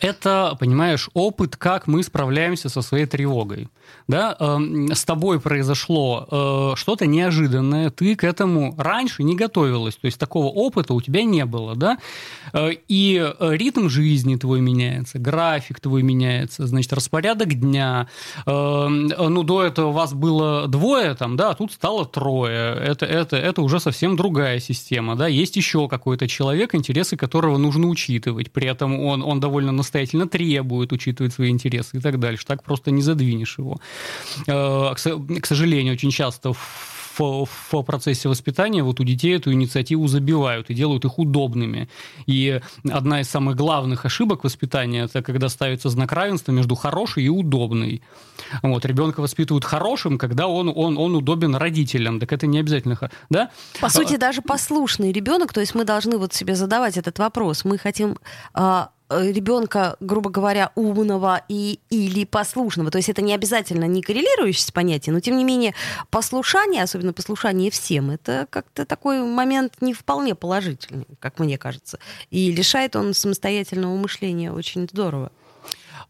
Это, 0.00 0.56
понимаешь, 0.58 1.08
опыт, 1.14 1.56
как 1.56 1.86
мы 1.86 2.02
справляемся 2.02 2.68
со 2.68 2.82
своей 2.82 3.06
тревогой. 3.06 3.68
Да? 4.08 4.36
Эм, 4.38 4.92
с 4.92 5.04
тобой 5.04 5.40
произошло 5.40 6.26
э, 6.30 6.76
что-то 6.76 7.06
неожиданное, 7.06 7.90
ты 7.90 8.16
к 8.16 8.24
этому 8.24 8.74
раньше 8.78 9.22
не 9.22 9.36
готовилась, 9.36 9.96
то 9.96 10.06
есть 10.06 10.18
такого 10.18 10.46
опыта 10.46 10.94
у 10.94 11.00
тебя 11.00 11.22
не 11.24 11.44
было. 11.44 11.76
Да? 11.76 11.98
Э, 12.52 12.70
и 12.88 13.32
ритм 13.40 13.88
жизни 13.88 14.36
твой 14.36 14.60
меняется, 14.60 15.18
график 15.18 15.80
твой 15.80 16.02
меняется, 16.02 16.66
значит, 16.66 16.92
распорядок 16.92 17.54
дня. 17.54 18.08
Эм, 18.46 19.08
ну, 19.08 19.42
до 19.42 19.62
этого 19.62 19.92
вас 19.92 20.14
было 20.14 20.66
двое, 20.68 21.14
там, 21.14 21.36
да, 21.36 21.50
а 21.50 21.54
тут 21.54 21.72
стало 21.72 22.06
трое. 22.06 22.74
Это, 22.74 23.06
это, 23.06 23.36
это 23.36 23.62
уже 23.62 23.80
совсем 23.80 24.16
другая 24.16 24.58
система. 24.58 25.16
Да? 25.16 25.28
Есть 25.28 25.56
еще 25.56 25.88
какой-то 25.88 26.28
человек, 26.28 26.74
интересы 26.74 27.16
которого 27.16 27.58
нужно 27.58 27.88
учитывать. 27.88 28.50
При 28.50 28.66
этом 28.66 28.98
он, 29.00 29.22
он 29.22 29.40
довольно 29.40 29.61
довольно 29.62 29.72
настоятельно 29.76 30.26
требует 30.26 30.92
учитывать 30.92 31.32
свои 31.32 31.50
интересы 31.50 31.98
и 31.98 32.00
так 32.00 32.18
дальше. 32.18 32.44
Так 32.46 32.62
просто 32.62 32.90
не 32.90 33.02
задвинешь 33.02 33.58
его. 33.58 33.78
Э, 34.46 34.94
к 34.94 35.46
сожалению, 35.46 35.94
очень 35.94 36.10
часто 36.10 36.52
в, 36.52 37.46
в 37.72 37.82
процессе 37.82 38.28
воспитания 38.28 38.82
вот 38.82 39.00
у 39.00 39.04
детей 39.04 39.36
эту 39.36 39.52
инициативу 39.52 40.08
забивают 40.08 40.70
и 40.70 40.74
делают 40.74 41.04
их 41.04 41.18
удобными. 41.18 41.88
И 42.26 42.60
одна 42.90 43.20
из 43.20 43.28
самых 43.28 43.56
главных 43.56 44.04
ошибок 44.04 44.44
воспитания 44.44 45.04
это 45.04 45.22
когда 45.22 45.48
ставится 45.48 45.88
знак 45.90 46.12
равенства 46.12 46.52
между 46.52 46.74
хорошей 46.74 47.24
и 47.24 47.28
удобной. 47.28 48.02
Вот, 48.62 48.84
ребенка 48.84 49.20
воспитывают 49.20 49.64
хорошим, 49.64 50.18
когда 50.18 50.46
он, 50.46 50.72
он, 50.74 50.98
он 50.98 51.14
удобен 51.14 51.54
родителям. 51.56 52.20
Так 52.20 52.32
это 52.32 52.46
не 52.46 52.60
обязательно. 52.60 52.98
Да? 53.30 53.50
По 53.80 53.88
сути, 53.88 54.16
даже 54.16 54.42
послушный 54.42 55.12
ребенок, 55.12 55.52
то 55.52 55.60
есть 55.60 55.74
мы 55.74 55.84
должны 55.84 56.18
вот 56.18 56.32
себе 56.32 56.54
задавать 56.54 56.96
этот 56.96 57.18
вопрос. 57.18 57.64
Мы 57.64 57.78
хотим 57.78 58.16
а, 58.54 58.90
ребенка, 59.20 59.96
грубо 60.00 60.30
говоря, 60.30 60.70
умного 60.74 61.42
и, 61.48 61.80
или 61.90 62.24
послушного. 62.24 62.90
То 62.90 62.98
есть 62.98 63.08
это 63.08 63.22
не 63.22 63.34
обязательно 63.34 63.84
не 63.84 64.02
коррелирующееся 64.02 64.72
понятие, 64.72 65.12
но 65.12 65.20
тем 65.20 65.36
не 65.36 65.44
менее 65.44 65.74
послушание, 66.10 66.82
особенно 66.82 67.12
послушание 67.12 67.70
всем, 67.70 68.10
это 68.10 68.46
как-то 68.50 68.84
такой 68.84 69.22
момент 69.22 69.74
не 69.80 69.94
вполне 69.94 70.34
положительный, 70.34 71.06
как 71.20 71.38
мне 71.38 71.58
кажется. 71.58 71.98
И 72.30 72.52
лишает 72.52 72.96
он 72.96 73.14
самостоятельного 73.14 73.96
мышления 73.96 74.52
очень 74.52 74.88
здорово. 74.90 75.30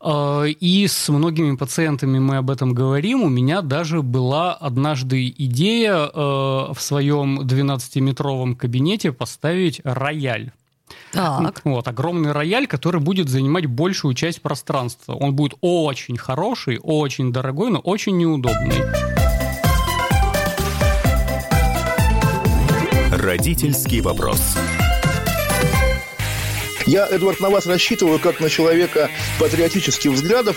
Э, 0.02 0.49
и 0.49 0.87
с 0.87 1.09
многими 1.09 1.56
пациентами 1.56 2.18
мы 2.18 2.37
об 2.37 2.50
этом 2.50 2.75
говорим. 2.75 3.23
У 3.23 3.28
меня 3.28 3.62
даже 3.62 4.02
была 4.02 4.54
однажды 4.54 5.28
идея 5.28 5.94
э, 5.94 6.11
в 6.14 6.76
своем 6.78 7.40
12-метровом 7.40 8.56
кабинете 8.56 9.12
поставить 9.12 9.80
рояль. 9.85 10.52
Так. 11.12 11.61
Вот, 11.64 11.87
огромный 11.88 12.33
рояль, 12.33 12.66
который 12.66 13.00
будет 13.00 13.28
занимать 13.28 13.66
большую 13.66 14.14
часть 14.14 14.40
пространства. 14.40 15.14
Он 15.14 15.35
будет 15.35 15.54
очень 15.61 16.16
хороший, 16.16 16.78
очень 16.83 17.33
дорогой, 17.33 17.71
но 17.71 17.78
очень 17.78 18.16
неудобный. 18.16 18.83
Родительский 23.11 24.00
вопрос. 24.00 24.57
Я, 26.87 27.07
Эдвард, 27.07 27.40
на 27.40 27.50
вас 27.50 27.66
рассчитываю 27.66 28.19
как 28.19 28.40
на 28.40 28.49
человека 28.49 29.09
патриотических 29.38 30.11
взглядов. 30.11 30.57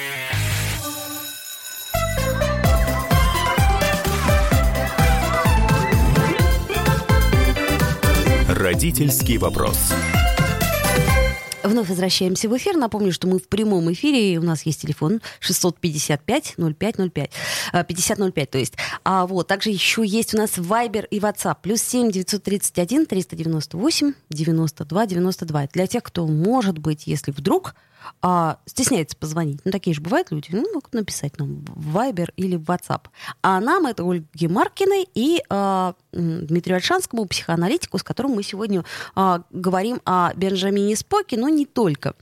Родительский 8.71 9.37
вопрос. 9.37 9.77
Вновь 11.61 11.89
возвращаемся 11.89 12.47
в 12.47 12.55
эфир. 12.55 12.77
Напомню, 12.77 13.11
что 13.11 13.27
мы 13.27 13.37
в 13.37 13.49
прямом 13.49 13.91
эфире, 13.91 14.33
и 14.33 14.37
у 14.37 14.43
нас 14.43 14.65
есть 14.65 14.83
телефон 14.83 15.19
655-0505. 15.41 17.31
5005, 17.85 18.49
то 18.49 18.57
есть. 18.57 18.75
А 19.03 19.27
вот, 19.27 19.47
также 19.47 19.71
еще 19.71 20.05
есть 20.05 20.33
у 20.33 20.37
нас 20.37 20.51
Viber 20.51 21.05
и 21.09 21.19
WhatsApp. 21.19 21.57
Плюс 21.61 21.81
7 21.81 22.11
931 22.11 23.07
398 23.07 24.13
92 24.29 25.05
92. 25.05 25.67
Для 25.73 25.87
тех, 25.87 26.01
кто, 26.01 26.25
может 26.25 26.77
быть, 26.77 27.07
если 27.07 27.31
вдруг 27.31 27.75
а, 28.21 28.57
стесняется 28.65 29.15
позвонить. 29.15 29.59
Ну, 29.65 29.71
такие 29.71 29.93
же 29.93 30.01
бывают 30.01 30.31
люди. 30.31 30.49
Ну, 30.51 30.65
могут 30.73 30.93
написать 30.93 31.37
нам 31.39 31.63
в 31.67 31.97
Viber 31.97 32.29
или 32.35 32.55
в 32.55 32.63
WhatsApp. 32.63 33.05
А 33.41 33.59
нам 33.59 33.85
это 33.85 34.03
Ольге 34.03 34.47
Маркиной 34.47 35.07
и 35.13 35.41
а, 35.49 35.95
Дмитрию 36.11 36.77
Альшанскому, 36.77 37.25
психоаналитику, 37.25 37.97
с 37.97 38.03
которым 38.03 38.33
мы 38.33 38.43
сегодня 38.43 38.83
а, 39.15 39.43
говорим 39.51 40.01
о 40.05 40.33
Бенджамине 40.33 40.95
Споке, 40.95 41.37
но 41.37 41.49
не 41.49 41.65
только. 41.65 42.15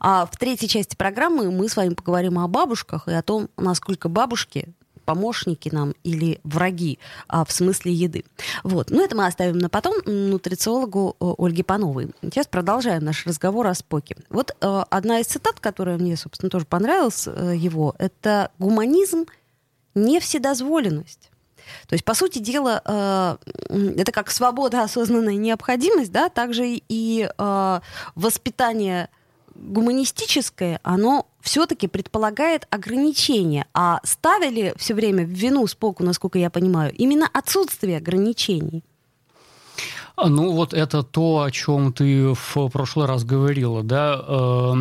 А 0.00 0.26
в 0.26 0.36
третьей 0.36 0.68
части 0.68 0.96
программы 0.96 1.50
мы 1.50 1.68
с 1.68 1.76
вами 1.76 1.94
поговорим 1.94 2.38
о 2.38 2.48
бабушках 2.48 3.08
и 3.08 3.12
о 3.12 3.22
том, 3.22 3.48
насколько 3.56 4.08
бабушки 4.08 4.74
помощники 5.04 5.68
нам 5.72 5.94
или 6.04 6.40
враги 6.44 6.98
а, 7.28 7.44
в 7.44 7.52
смысле 7.52 7.92
еды. 7.92 8.24
Вот. 8.62 8.90
Но 8.90 9.02
это 9.02 9.16
мы 9.16 9.26
оставим 9.26 9.58
на 9.58 9.68
потом 9.68 9.96
нутрициологу 10.06 11.16
э, 11.20 11.32
Ольге 11.38 11.64
Пановой. 11.64 12.10
Сейчас 12.22 12.46
продолжаем 12.46 13.04
наш 13.04 13.26
разговор 13.26 13.66
о 13.66 13.74
Споке. 13.74 14.16
Вот 14.30 14.56
э, 14.60 14.84
одна 14.90 15.20
из 15.20 15.26
цитат, 15.26 15.60
которая 15.60 15.98
мне, 15.98 16.16
собственно, 16.16 16.50
тоже 16.50 16.66
понравилась 16.66 17.26
э, 17.26 17.54
его, 17.56 17.94
это 17.98 18.50
«гуманизм– 18.58 19.26
не 19.94 20.20
вседозволенность». 20.20 21.30
То 21.88 21.94
есть, 21.94 22.04
по 22.04 22.14
сути 22.14 22.38
дела, 22.38 22.82
э, 22.84 23.36
это 23.96 24.12
как 24.12 24.30
свобода, 24.30 24.82
осознанная 24.82 25.36
необходимость, 25.36 26.12
да, 26.12 26.28
также 26.28 26.64
и 26.66 27.28
э, 27.36 27.80
воспитание 28.14 29.08
гуманистическое, 29.54 30.80
оно 30.82 31.26
все-таки 31.40 31.88
предполагает 31.88 32.66
ограничения. 32.70 33.66
А 33.74 34.00
ставили 34.04 34.74
все 34.76 34.94
время 34.94 35.24
в 35.24 35.30
вину 35.30 35.66
Споку, 35.66 36.04
насколько 36.04 36.38
я 36.38 36.50
понимаю, 36.50 36.92
именно 36.94 37.28
отсутствие 37.32 37.98
ограничений. 37.98 38.82
А, 40.14 40.28
ну, 40.28 40.52
вот 40.52 40.74
это 40.74 41.02
то, 41.02 41.42
о 41.42 41.50
чем 41.50 41.92
ты 41.92 42.34
в 42.34 42.68
прошлый 42.68 43.06
раз 43.06 43.24
говорила, 43.24 43.82
да, 43.82 44.22
э, 44.22 44.74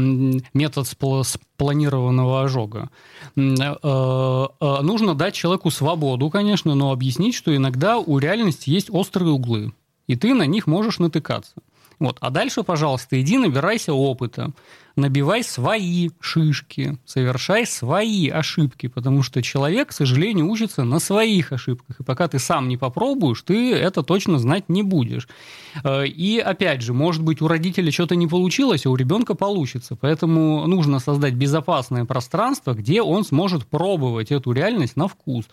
метод 0.54 0.88
спланированного 0.88 2.44
ожога. 2.44 2.90
Э, 3.38 3.42
э, 3.42 4.82
нужно 4.82 5.16
дать 5.16 5.34
человеку 5.34 5.72
свободу, 5.72 6.30
конечно, 6.30 6.76
но 6.76 6.92
объяснить, 6.92 7.34
что 7.34 7.56
иногда 7.56 7.98
у 7.98 8.18
реальности 8.20 8.70
есть 8.70 8.90
острые 8.90 9.32
углы, 9.32 9.74
и 10.08 10.18
ты 10.18 10.34
на 10.34 10.46
них 10.46 10.68
можешь 10.68 11.00
натыкаться. 11.00 11.54
Вот. 12.02 12.18
А 12.20 12.32
дальше, 12.32 12.64
пожалуйста, 12.64 13.22
иди 13.22 13.38
набирайся 13.38 13.94
опыта, 13.94 14.54
набивай 14.96 15.44
свои 15.44 16.10
шишки, 16.20 16.98
совершай 17.06 17.68
свои 17.68 18.28
ошибки, 18.28 18.88
потому 18.88 19.22
что 19.22 19.44
человек, 19.44 19.90
к 19.90 19.92
сожалению, 19.92 20.50
учится 20.50 20.84
на 20.84 20.98
своих 20.98 21.52
ошибках. 21.52 22.00
И 22.00 22.04
пока 22.04 22.28
ты 22.28 22.40
сам 22.40 22.68
не 22.68 22.76
попробуешь, 22.76 23.44
ты 23.44 23.76
это 23.76 24.02
точно 24.02 24.40
знать 24.40 24.68
не 24.68 24.82
будешь. 24.82 25.28
Э, 25.84 26.08
и 26.08 26.40
опять 26.40 26.82
же, 26.82 26.92
может 26.94 27.22
быть, 27.22 27.40
у 27.40 27.48
родителя 27.48 27.92
что-то 27.92 28.16
не 28.16 28.26
получилось, 28.26 28.88
а 28.88 28.90
у 28.90 28.96
ребенка 28.96 29.36
получится. 29.36 29.96
Поэтому 29.96 30.66
нужно 30.66 30.98
создать 30.98 31.36
безопасное 31.36 32.06
пространство, 32.06 32.74
где 32.74 33.04
он 33.04 33.26
сможет 33.26 33.68
пробовать 33.68 34.32
эту 34.32 34.54
реальность 34.54 34.96
на 34.98 35.08
вкус. 35.08 35.46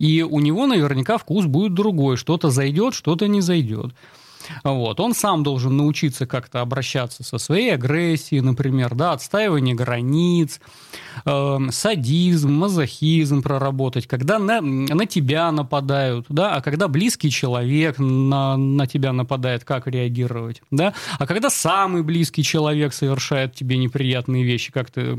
И 0.00 0.22
у 0.22 0.40
него 0.40 0.66
наверняка 0.66 1.16
вкус 1.16 1.46
будет 1.46 1.74
другой. 1.74 2.16
Что-то 2.16 2.50
зайдет, 2.50 2.92
что-то 2.92 3.28
не 3.28 3.40
зайдет. 3.40 3.94
Вот. 4.64 5.00
Он 5.00 5.14
сам 5.14 5.42
должен 5.42 5.76
научиться 5.76 6.26
как-то 6.26 6.60
обращаться 6.60 7.24
со 7.24 7.38
своей 7.38 7.74
агрессией, 7.74 8.40
например, 8.40 8.94
да, 8.94 9.12
отстаивание 9.12 9.74
границ, 9.74 10.60
э, 11.24 11.58
садизм, 11.70 12.52
мазохизм 12.52 13.42
проработать, 13.42 14.06
когда 14.06 14.38
на, 14.38 14.60
на 14.60 15.06
тебя 15.06 15.50
нападают, 15.52 16.26
да, 16.28 16.54
а 16.54 16.60
когда 16.60 16.88
близкий 16.88 17.30
человек 17.30 17.98
на, 17.98 18.56
на 18.56 18.86
тебя 18.86 19.12
нападает, 19.12 19.64
как 19.64 19.86
реагировать, 19.86 20.62
да, 20.70 20.94
а 21.18 21.26
когда 21.26 21.50
самый 21.50 22.02
близкий 22.02 22.42
человек 22.42 22.92
совершает 22.92 23.54
тебе 23.54 23.76
неприятные 23.76 24.44
вещи, 24.44 24.72
как 24.72 24.90
ты 24.90 25.16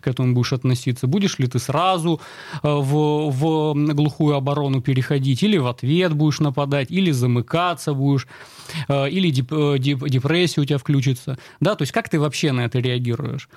к 0.00 0.06
этому 0.06 0.34
будешь 0.34 0.52
относиться, 0.52 1.06
будешь 1.06 1.38
ли 1.38 1.46
ты 1.46 1.58
сразу 1.58 2.20
э, 2.62 2.68
в, 2.68 3.30
в 3.30 3.94
глухую 3.94 4.36
оборону 4.36 4.80
переходить, 4.80 5.42
или 5.42 5.58
в 5.58 5.66
ответ 5.66 6.12
будешь 6.14 6.40
нападать, 6.40 6.90
или 6.90 7.10
замыкаться 7.10 7.94
будешь, 7.94 8.26
э, 8.88 9.08
или 9.10 9.30
э, 9.30 9.78
депрессия 9.78 10.60
у 10.60 10.64
тебя 10.64 10.78
включится, 10.78 11.38
да, 11.60 11.74
то 11.74 11.82
есть 11.82 11.92
как 11.92 12.08
ты 12.08 12.18
вообще 12.18 12.52
на 12.52 12.64
это 12.64 12.78
реагируешь. 12.78 13.48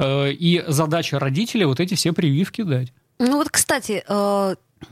И 0.00 0.64
задача 0.66 1.18
родителей 1.18 1.64
вот 1.64 1.80
эти 1.80 1.94
все 1.94 2.12
прививки 2.12 2.62
дать. 2.62 2.92
Ну 3.18 3.36
вот, 3.36 3.50
кстати, 3.50 4.04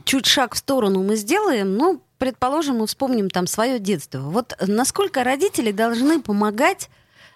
чуть 0.03 0.25
шаг 0.25 0.55
в 0.55 0.57
сторону 0.57 1.03
мы 1.03 1.15
сделаем, 1.15 1.75
ну, 1.75 2.01
предположим, 2.17 2.77
мы 2.77 2.87
вспомним 2.87 3.29
там 3.29 3.47
свое 3.47 3.79
детство. 3.79 4.19
Вот 4.19 4.55
насколько 4.65 5.23
родители 5.23 5.71
должны 5.71 6.21
помогать 6.21 6.89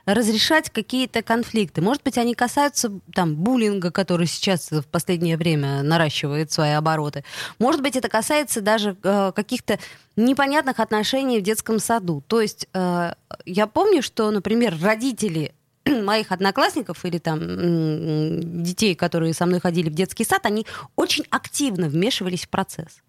разрешать 0.05 0.69
какие-то 0.69 1.21
конфликты. 1.21 1.81
Может 1.81 2.03
быть, 2.03 2.17
они 2.17 2.33
касаются 2.33 2.91
там 3.13 3.35
буллинга, 3.35 3.91
который 3.91 4.27
сейчас 4.27 4.71
в 4.71 4.83
последнее 4.83 5.37
время 5.37 5.83
наращивает 5.83 6.51
свои 6.51 6.71
обороты. 6.71 7.23
Может 7.59 7.81
быть, 7.81 7.95
это 7.95 8.09
касается 8.09 8.61
даже 8.61 8.95
э, 9.03 9.31
каких-то 9.35 9.79
непонятных 10.15 10.79
отношений 10.79 11.39
в 11.39 11.43
детском 11.43 11.79
саду. 11.79 12.23
То 12.27 12.41
есть 12.41 12.67
э, 12.73 13.13
я 13.45 13.67
помню, 13.67 14.01
что, 14.01 14.31
например, 14.31 14.75
родители 14.81 15.53
моих 15.85 16.31
одноклассников 16.31 17.05
или 17.05 17.17
там 17.17 18.63
детей, 18.63 18.95
которые 18.95 19.33
со 19.33 19.45
мной 19.45 19.59
ходили 19.59 19.89
в 19.89 19.93
детский 19.93 20.25
сад, 20.25 20.45
они 20.45 20.65
очень 20.95 21.25
активно 21.29 21.87
вмешивались 21.87 22.45
в 22.45 22.49
процесс. 22.49 23.01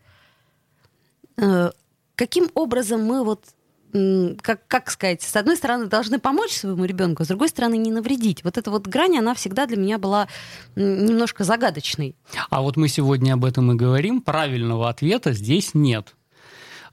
Э, 1.36 1.70
каким 2.14 2.50
образом 2.54 3.04
мы 3.04 3.24
вот 3.24 3.44
как, 3.92 4.66
как 4.66 4.90
сказать, 4.90 5.22
с 5.22 5.36
одной 5.36 5.56
стороны, 5.56 5.86
должны 5.86 6.18
помочь 6.18 6.52
своему 6.52 6.84
ребенку, 6.84 7.24
с 7.24 7.28
другой 7.28 7.48
стороны, 7.48 7.76
не 7.76 7.90
навредить. 7.90 8.42
Вот 8.42 8.56
эта 8.56 8.70
вот 8.70 8.86
грань, 8.86 9.18
она 9.18 9.34
всегда 9.34 9.66
для 9.66 9.76
меня 9.76 9.98
была 9.98 10.28
немножко 10.76 11.44
загадочной. 11.44 12.16
А 12.48 12.62
вот 12.62 12.76
мы 12.76 12.88
сегодня 12.88 13.34
об 13.34 13.44
этом 13.44 13.72
и 13.72 13.74
говорим. 13.74 14.22
Правильного 14.22 14.88
ответа 14.88 15.32
здесь 15.32 15.74
нет. 15.74 16.14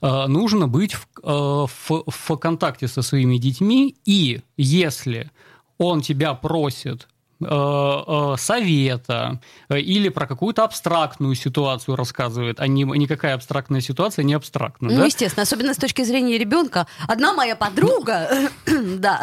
Э, 0.02 0.26
нужно 0.26 0.68
быть 0.68 0.92
в, 0.92 1.06
э, 1.22 1.66
в, 1.66 2.04
в 2.06 2.36
контакте 2.36 2.88
со 2.88 3.02
своими 3.02 3.38
детьми, 3.38 3.96
и 4.04 4.42
если 4.56 5.30
он 5.78 6.02
тебя 6.02 6.34
просит 6.34 7.08
совета 7.40 9.40
э, 9.70 9.80
или 9.80 10.10
про 10.10 10.26
какую-то 10.26 10.62
абстрактную 10.62 11.34
ситуацию 11.34 11.96
рассказывает, 11.96 12.60
а 12.60 12.66
не, 12.66 12.82
никакая 12.82 13.34
абстрактная 13.34 13.80
ситуация 13.80 14.24
не 14.24 14.34
абстрактна. 14.34 14.90
Ну, 14.90 14.98
да? 14.98 15.06
естественно, 15.06 15.42
особенно 15.42 15.72
с 15.72 15.78
точки 15.78 16.02
зрения 16.02 16.36
ребенка. 16.36 16.86
Одна 17.08 17.32
моя 17.32 17.56
подруга, 17.56 18.50
да. 18.66 19.22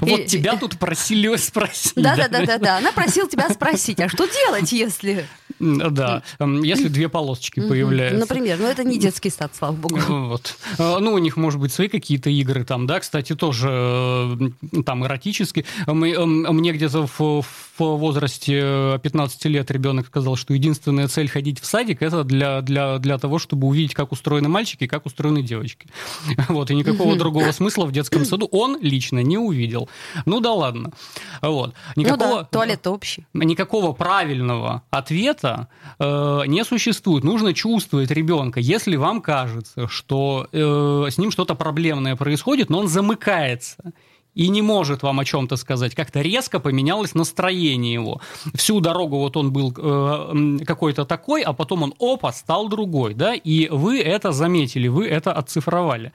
Вот 0.00 0.26
тебя 0.26 0.56
тут 0.56 0.76
просили 0.78 1.22
спросить. 1.36 1.92
Да-да-да, 1.94 2.78
она 2.78 2.90
просила 2.90 3.28
тебя 3.28 3.48
спросить, 3.50 4.00
а 4.00 4.08
что 4.08 4.26
делать, 4.26 4.72
если... 4.72 5.26
Да, 5.60 6.24
если 6.40 6.88
две 6.88 7.08
полосочки 7.08 7.60
появляются. 7.60 8.18
Например, 8.18 8.58
ну 8.58 8.66
это 8.66 8.82
не 8.82 8.98
детский 8.98 9.30
сад, 9.30 9.52
слава 9.56 9.74
богу. 9.74 10.00
Вот. 10.08 10.56
Ну, 10.78 11.12
у 11.12 11.18
них, 11.18 11.36
может 11.36 11.60
быть, 11.60 11.72
свои 11.72 11.86
какие-то 11.86 12.30
игры 12.30 12.64
там, 12.64 12.88
да, 12.88 12.98
кстати, 12.98 13.36
тоже 13.36 14.52
там 14.84 15.04
эротические. 15.04 15.64
Мне 15.86 16.72
где-то 16.72 17.06
в 17.06 17.46
в 17.78 17.96
возрасте 17.96 18.98
15 19.02 19.44
лет 19.46 19.70
ребенок 19.70 20.06
сказал, 20.06 20.36
что 20.36 20.54
единственная 20.54 21.08
цель 21.08 21.28
ходить 21.28 21.60
в 21.60 21.66
садик 21.66 22.02
это 22.02 22.24
для, 22.24 22.60
для, 22.60 22.98
для 22.98 23.18
того, 23.18 23.38
чтобы 23.38 23.66
увидеть, 23.66 23.94
как 23.94 24.12
устроены 24.12 24.48
мальчики 24.48 24.84
и 24.84 24.86
как 24.86 25.06
устроены 25.06 25.42
девочки. 25.42 25.88
Вот, 26.48 26.70
и 26.70 26.74
никакого 26.74 27.16
другого 27.16 27.50
смысла 27.52 27.84
в 27.86 27.92
детском 27.92 28.24
саду 28.24 28.48
он 28.50 28.78
лично 28.80 29.22
не 29.22 29.38
увидел. 29.38 29.88
Ну 30.26 30.40
да 30.40 30.52
ладно. 30.52 30.92
Вот. 31.40 31.74
Никакого, 31.96 32.28
ну 32.28 32.36
да, 32.36 32.44
туалет 32.44 32.86
общий. 32.86 33.26
Никакого 33.32 33.92
правильного 33.92 34.82
ответа 34.90 35.68
э, 35.98 36.42
не 36.46 36.64
существует. 36.64 37.24
Нужно 37.24 37.54
чувствовать 37.54 38.10
ребенка. 38.10 38.60
Если 38.60 38.96
вам 38.96 39.20
кажется, 39.22 39.88
что 39.88 40.48
э, 40.52 41.06
с 41.10 41.18
ним 41.18 41.30
что-то 41.30 41.54
проблемное 41.54 42.16
происходит, 42.16 42.70
но 42.70 42.80
он 42.80 42.88
замыкается 42.88 43.92
и 44.34 44.48
не 44.48 44.62
может 44.62 45.02
вам 45.02 45.20
о 45.20 45.24
чем-то 45.24 45.56
сказать. 45.56 45.94
Как-то 45.94 46.20
резко 46.20 46.58
поменялось 46.58 47.14
настроение 47.14 47.92
его. 47.92 48.20
Всю 48.54 48.80
дорогу 48.80 49.18
вот 49.18 49.36
он 49.36 49.52
был 49.52 49.74
э, 49.76 50.64
какой-то 50.64 51.04
такой, 51.04 51.42
а 51.42 51.52
потом 51.52 51.82
он, 51.82 51.94
опа, 51.98 52.32
стал 52.32 52.68
другой, 52.68 53.14
да, 53.14 53.34
и 53.34 53.68
вы 53.68 54.00
это 54.00 54.32
заметили, 54.32 54.88
вы 54.88 55.06
это 55.06 55.32
оцифровали. 55.32 56.12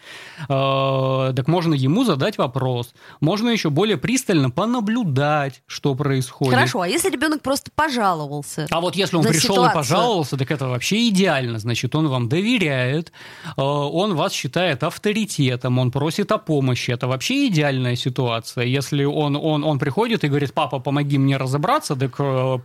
Э, 0.49 1.33
так 1.35 1.47
можно 1.47 1.73
ему 1.73 2.03
задать 2.03 2.37
вопрос, 2.37 2.93
можно 3.19 3.49
еще 3.49 3.69
более 3.69 3.97
пристально 3.97 4.49
понаблюдать, 4.49 5.61
что 5.67 5.93
происходит. 5.93 6.53
Хорошо, 6.53 6.81
а 6.81 6.87
если 6.87 7.09
ребенок 7.09 7.41
просто 7.41 7.69
пожаловался? 7.73 8.67
А 8.71 8.81
вот 8.81 8.95
если 8.95 9.17
он 9.17 9.23
пришел 9.23 9.55
ситуацию? 9.55 9.71
и 9.71 9.75
пожаловался, 9.75 10.37
так 10.37 10.51
это 10.51 10.67
вообще 10.67 11.09
идеально, 11.09 11.59
значит, 11.59 11.93
он 11.95 12.07
вам 12.07 12.29
доверяет, 12.29 13.11
э, 13.45 13.61
он 13.61 14.15
вас 14.15 14.33
считает 14.33 14.81
авторитетом, 14.83 15.77
он 15.77 15.91
просит 15.91 16.31
о 16.31 16.39
помощи, 16.39 16.89
это 16.89 17.07
вообще 17.07 17.47
идеальная 17.47 17.95
ситуация 17.95 18.06
ситуация. 18.07 18.65
Если 18.65 19.05
он, 19.05 19.35
он, 19.35 19.63
он 19.63 19.79
приходит 19.79 20.23
и 20.23 20.27
говорит, 20.27 20.53
папа, 20.53 20.79
помоги 20.79 21.17
мне 21.17 21.37
разобраться, 21.37 21.95
так 21.95 22.15
э, 22.19 22.57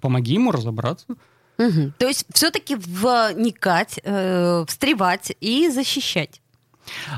помоги 0.00 0.34
ему 0.34 0.52
разобраться. 0.52 1.06
Угу. 1.58 1.92
То 1.98 2.06
есть 2.06 2.26
все-таки 2.32 2.76
вникать, 2.76 4.00
э, 4.02 4.64
встревать 4.66 5.36
и 5.40 5.68
защищать. 5.70 6.40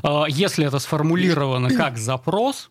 А, 0.02 0.26
если 0.28 0.66
это 0.66 0.78
сформулировано 0.78 1.70
как 1.76 1.98
запрос, 1.98 2.70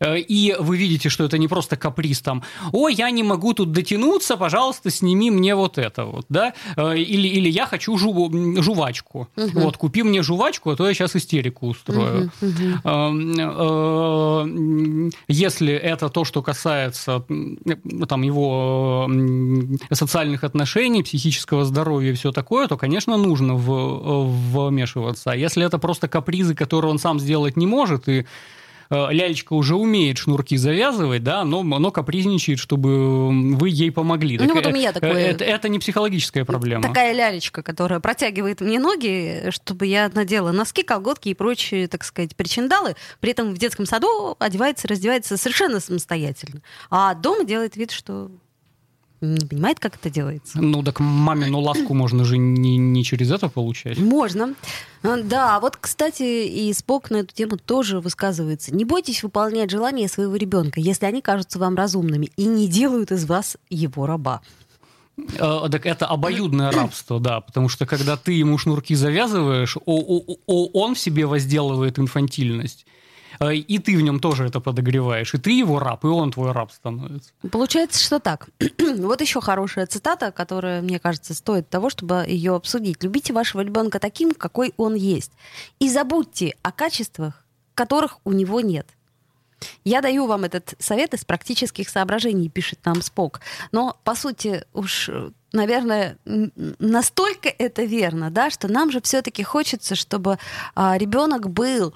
и 0.00 0.56
вы 0.58 0.78
видите, 0.78 1.08
что 1.08 1.24
это 1.24 1.38
не 1.38 1.48
просто 1.48 1.76
каприз 1.76 2.20
там, 2.20 2.42
ой, 2.72 2.94
я 2.94 3.10
не 3.10 3.22
могу 3.22 3.52
тут 3.52 3.72
дотянуться, 3.72 4.36
пожалуйста, 4.36 4.90
сними 4.90 5.30
мне 5.30 5.54
вот 5.54 5.78
это 5.78 6.04
вот, 6.04 6.26
да, 6.28 6.54
э, 6.76 6.98
или, 6.98 7.28
или 7.28 7.48
я 7.48 7.66
хочу 7.66 7.96
жу, 7.98 8.30
жувачку, 8.62 9.28
угу. 9.36 9.60
вот, 9.60 9.76
купи 9.76 10.02
мне 10.02 10.22
жувачку, 10.22 10.70
а 10.70 10.76
то 10.76 10.88
я 10.88 10.94
сейчас 10.94 11.16
истерику 11.16 11.68
устрою. 11.68 12.30
Угу, 12.40 12.50
угу. 12.84 13.90
Если 15.28 15.74
это 15.74 16.08
то, 16.08 16.24
что 16.24 16.42
касается 16.42 17.24
там 18.08 18.22
его 18.22 19.10
социальных 19.92 20.44
отношений, 20.44 21.02
психического 21.02 21.64
здоровья 21.64 22.10
и 22.10 22.14
все 22.14 22.32
такое, 22.32 22.68
то, 22.68 22.76
конечно, 22.76 23.16
нужно 23.16 23.54
в, 23.54 24.68
вмешиваться. 24.68 25.32
А 25.32 25.36
если 25.36 25.64
это 25.64 25.78
просто 25.78 26.08
капризы, 26.08 26.54
которые 26.54 26.90
он 26.90 26.98
сам 26.98 27.20
сделать 27.20 27.56
не 27.56 27.66
может, 27.66 28.08
и 28.08 28.20
Э, 28.20 28.24
лялечка 28.90 29.52
уже 29.52 29.76
умеет 29.76 30.18
шнурки 30.18 30.56
завязывать, 30.56 31.22
да, 31.22 31.44
но, 31.44 31.62
но 31.62 31.90
капризничает, 31.90 32.58
чтобы 32.58 33.54
вы 33.54 33.68
ей 33.68 33.92
помогли. 33.92 34.36
Ну, 34.38 34.46
так, 34.46 34.54
вот 34.56 34.66
у 34.66 34.70
меня 34.70 34.92
такое... 34.92 35.12
Это, 35.12 35.44
это 35.44 35.68
не 35.68 35.78
психологическая 35.78 36.44
проблема. 36.44 36.82
Такая 36.82 37.12
лялечка, 37.12 37.62
которая 37.62 38.00
протягивает 38.00 38.60
мне 38.60 38.78
ноги, 38.78 39.50
чтобы 39.50 39.86
я 39.86 40.10
надела 40.12 40.50
носки, 40.50 40.82
колготки 40.82 41.28
и 41.28 41.34
прочие, 41.34 41.86
так 41.86 42.04
сказать, 42.04 42.34
причиндалы. 42.34 42.96
При 43.20 43.30
этом 43.30 43.54
в 43.54 43.58
детском 43.58 43.86
саду 43.86 44.36
одевается, 44.38 44.88
раздевается 44.88 45.36
совершенно 45.36 45.80
самостоятельно. 45.80 46.62
А 46.90 47.14
дома 47.14 47.44
делает 47.44 47.76
вид, 47.76 47.92
что 47.92 48.30
не 49.20 49.46
понимает, 49.46 49.78
как 49.78 49.96
это 49.96 50.10
делается. 50.10 50.60
Ну, 50.60 50.82
так 50.82 51.00
мамину 51.00 51.60
ласку 51.60 51.94
можно 51.94 52.24
же 52.24 52.38
не, 52.38 52.76
не 52.76 53.04
через 53.04 53.30
это 53.30 53.48
получать. 53.48 53.98
Можно. 53.98 54.54
А, 55.02 55.20
да, 55.22 55.60
вот, 55.60 55.76
кстати, 55.76 56.22
и 56.22 56.72
Спок 56.72 57.10
на 57.10 57.18
эту 57.18 57.34
тему 57.34 57.56
тоже 57.56 58.00
высказывается. 58.00 58.74
Не 58.74 58.84
бойтесь 58.84 59.22
выполнять 59.22 59.70
желания 59.70 60.08
своего 60.08 60.36
ребенка, 60.36 60.80
если 60.80 61.06
они 61.06 61.20
кажутся 61.22 61.58
вам 61.58 61.74
разумными 61.74 62.30
и 62.36 62.44
не 62.44 62.68
делают 62.68 63.12
из 63.12 63.24
вас 63.26 63.56
его 63.68 64.06
раба. 64.06 64.40
Э, 65.38 65.68
так 65.70 65.86
это 65.86 66.06
обоюдное 66.06 66.70
рабство, 66.70 67.20
да, 67.20 67.40
потому 67.40 67.68
что 67.68 67.86
когда 67.86 68.16
ты 68.16 68.32
ему 68.32 68.58
шнурки 68.58 68.94
завязываешь, 68.94 69.76
он 69.86 70.94
в 70.94 70.98
себе 70.98 71.26
возделывает 71.26 71.98
инфантильность. 71.98 72.86
Э, 73.38 73.54
и 73.54 73.78
ты 73.78 73.96
в 73.96 74.00
нем 74.00 74.20
тоже 74.20 74.46
это 74.46 74.60
подогреваешь, 74.60 75.34
и 75.34 75.38
ты 75.38 75.50
его 75.52 75.78
раб, 75.78 76.04
и 76.04 76.08
он 76.08 76.32
твой 76.32 76.52
раб 76.52 76.72
становится. 76.72 77.30
Получается, 77.50 78.02
что 78.02 78.18
так. 78.18 78.48
вот 78.98 79.20
еще 79.20 79.40
хорошая 79.40 79.86
цитата, 79.86 80.32
которая, 80.32 80.82
мне 80.82 80.98
кажется, 80.98 81.34
стоит 81.34 81.68
того, 81.68 81.90
чтобы 81.90 82.24
ее 82.26 82.54
обсудить. 82.54 83.02
Любите 83.02 83.32
вашего 83.32 83.60
ребенка 83.60 83.98
таким, 83.98 84.32
какой 84.32 84.74
он 84.76 84.94
есть. 84.94 85.32
И 85.78 85.88
забудьте 85.88 86.54
о 86.62 86.72
качествах, 86.72 87.44
которых 87.74 88.18
у 88.24 88.32
него 88.32 88.60
нет. 88.60 88.86
Я 89.84 90.00
даю 90.00 90.26
вам 90.26 90.44
этот 90.44 90.74
совет 90.78 91.14
из 91.14 91.24
практических 91.24 91.88
соображений, 91.88 92.48
пишет 92.48 92.80
нам 92.84 93.02
Спок. 93.02 93.40
Но, 93.72 93.96
по 94.04 94.14
сути, 94.14 94.64
уж, 94.72 95.10
наверное, 95.52 96.16
настолько 96.24 97.48
это 97.48 97.82
верно, 97.82 98.30
да, 98.30 98.50
что 98.50 98.68
нам 98.68 98.90
же 98.90 99.00
все-таки 99.00 99.42
хочется, 99.42 99.94
чтобы 99.94 100.38
а, 100.74 100.96
ребенок 100.96 101.50
был 101.50 101.94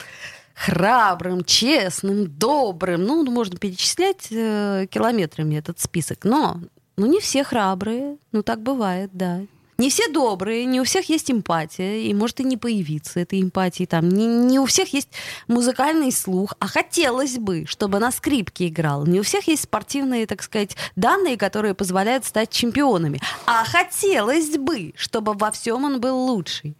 храбрым, 0.54 1.44
честным, 1.44 2.26
добрым. 2.26 3.04
Ну, 3.04 3.24
можно 3.30 3.58
перечислять 3.58 4.28
э, 4.30 4.86
километрами 4.90 5.56
этот 5.56 5.80
список. 5.80 6.24
Но 6.24 6.60
ну, 6.96 7.06
не 7.06 7.20
все 7.20 7.44
храбрые. 7.44 8.18
Ну, 8.32 8.42
так 8.42 8.62
бывает, 8.62 9.10
да. 9.12 9.40
Не 9.76 9.90
все 9.90 10.06
добрые, 10.08 10.66
не 10.66 10.80
у 10.80 10.84
всех 10.84 11.08
есть 11.08 11.32
эмпатия, 11.32 11.96
и 11.96 12.14
может 12.14 12.38
и 12.38 12.44
не 12.44 12.56
появиться 12.56 13.18
этой 13.18 13.42
эмпатии 13.42 13.86
там. 13.86 14.08
Не, 14.08 14.26
не 14.26 14.60
у 14.60 14.66
всех 14.66 14.92
есть 14.94 15.08
музыкальный 15.48 16.12
слух, 16.12 16.54
а 16.60 16.68
хотелось 16.68 17.38
бы, 17.38 17.64
чтобы 17.66 17.98
на 17.98 18.12
скрипке 18.12 18.68
играл. 18.68 19.04
Не 19.04 19.18
у 19.18 19.24
всех 19.24 19.48
есть 19.48 19.64
спортивные, 19.64 20.28
так 20.28 20.44
сказать, 20.44 20.76
данные, 20.94 21.36
которые 21.36 21.74
позволяют 21.74 22.24
стать 22.24 22.50
чемпионами. 22.50 23.20
А 23.46 23.64
хотелось 23.64 24.56
бы, 24.56 24.92
чтобы 24.94 25.32
во 25.32 25.50
всем 25.50 25.84
он 25.84 26.00
был 26.00 26.16
лучший. 26.16 26.76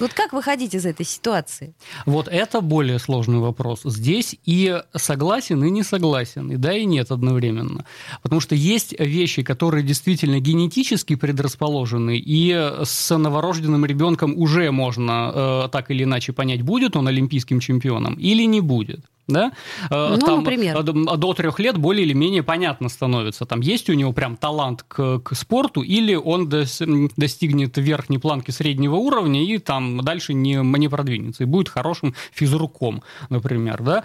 Вот 0.00 0.14
как 0.14 0.32
выходить 0.32 0.74
из 0.74 0.86
этой 0.86 1.04
ситуации? 1.04 1.74
Вот 2.06 2.26
это 2.26 2.62
более 2.62 2.98
сложный 2.98 3.38
вопрос. 3.38 3.82
Здесь 3.84 4.34
и 4.46 4.80
согласен, 4.96 5.62
и 5.62 5.70
не 5.70 5.82
согласен, 5.82 6.50
и 6.50 6.56
да, 6.56 6.72
и 6.72 6.86
нет 6.86 7.10
одновременно. 7.10 7.84
Потому 8.22 8.40
что 8.40 8.54
есть 8.54 8.98
вещи, 8.98 9.42
которые 9.42 9.82
действительно 9.84 10.40
генетически 10.40 11.16
предрасположены, 11.16 12.16
и 12.16 12.50
с 12.82 13.16
новорожденным 13.16 13.84
ребенком 13.84 14.34
уже 14.36 14.70
можно 14.70 15.32
э, 15.34 15.68
так 15.70 15.90
или 15.90 16.04
иначе 16.04 16.32
понять, 16.32 16.62
будет 16.62 16.96
он 16.96 17.08
олимпийским 17.08 17.60
чемпионом 17.60 18.14
или 18.14 18.44
не 18.44 18.60
будет 18.60 19.04
да? 19.32 19.52
Э, 19.90 20.16
ну, 20.18 20.18
там, 20.18 20.38
например. 20.38 20.76
Э, 20.78 20.82
до 20.82 21.34
трех 21.34 21.58
лет 21.58 21.78
более 21.78 22.04
или 22.04 22.12
менее 22.12 22.42
понятно 22.42 22.88
становится, 22.88 23.46
там 23.46 23.60
есть 23.60 23.88
у 23.90 23.94
него 23.94 24.12
прям 24.12 24.36
талант 24.36 24.84
к, 24.86 25.20
к 25.20 25.34
спорту, 25.34 25.82
или 25.82 26.14
он 26.14 26.48
дос, 26.48 26.82
достигнет 27.16 27.76
верхней 27.78 28.18
планки 28.18 28.50
среднего 28.50 28.96
уровня 28.96 29.42
и 29.44 29.58
там 29.58 30.00
дальше 30.00 30.34
не, 30.34 30.56
не 30.56 30.88
продвинется, 30.88 31.44
и 31.44 31.46
будет 31.46 31.68
хорошим 31.68 32.14
физруком, 32.32 33.02
например, 33.28 33.82
да? 33.82 34.04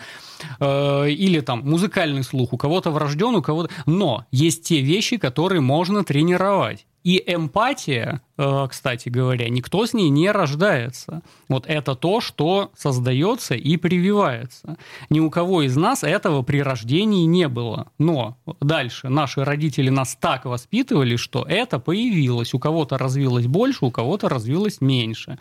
Э, 0.59 1.09
или 1.09 1.39
там 1.39 1.61
музыкальный 1.63 2.23
слух, 2.23 2.53
у 2.53 2.57
кого-то 2.57 2.91
врожден, 2.91 3.35
у 3.35 3.41
кого-то... 3.41 3.69
Но 3.85 4.25
есть 4.31 4.63
те 4.63 4.81
вещи, 4.81 5.17
которые 5.17 5.61
можно 5.61 6.03
тренировать. 6.03 6.85
И 7.05 7.23
эмпатия, 7.23 8.21
э, 8.35 8.67
кстати 8.67 9.09
говоря, 9.09 9.47
никто 9.47 9.85
с 9.85 9.93
ней 9.93 10.09
не 10.09 10.31
рождается. 10.31 11.21
Вот 11.47 11.67
это 11.67 11.93
то, 11.93 12.19
что 12.19 12.71
создается 12.75 13.53
и 13.53 13.77
прививается. 13.77 14.77
Ни 15.11 15.19
у 15.19 15.29
кого 15.29 15.61
из 15.61 15.75
нас 15.77 16.03
этого 16.03 16.41
при 16.41 16.63
рождении 16.63 17.27
не 17.27 17.47
было. 17.47 17.91
Но 17.99 18.37
дальше 18.59 19.09
наши 19.09 19.45
родители 19.45 19.89
нас 19.89 20.17
так 20.19 20.45
воспитывали, 20.45 21.15
что 21.15 21.45
это 21.47 21.77
появилось. 21.77 22.55
У 22.55 22.59
кого-то 22.59 22.97
развилось 22.97 23.45
больше, 23.45 23.85
у 23.85 23.91
кого-то 23.91 24.27
развилось 24.27 24.81
меньше. 24.81 25.37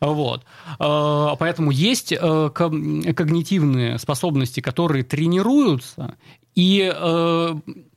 Вот. 0.00 0.44
Э, 0.78 1.30
поэтому 1.36 1.72
есть 1.72 2.12
э, 2.12 2.50
когнитивные 2.54 3.98
способности, 3.98 4.60
которые 4.60 5.02
тренируются, 5.02 6.14
и 6.54 6.92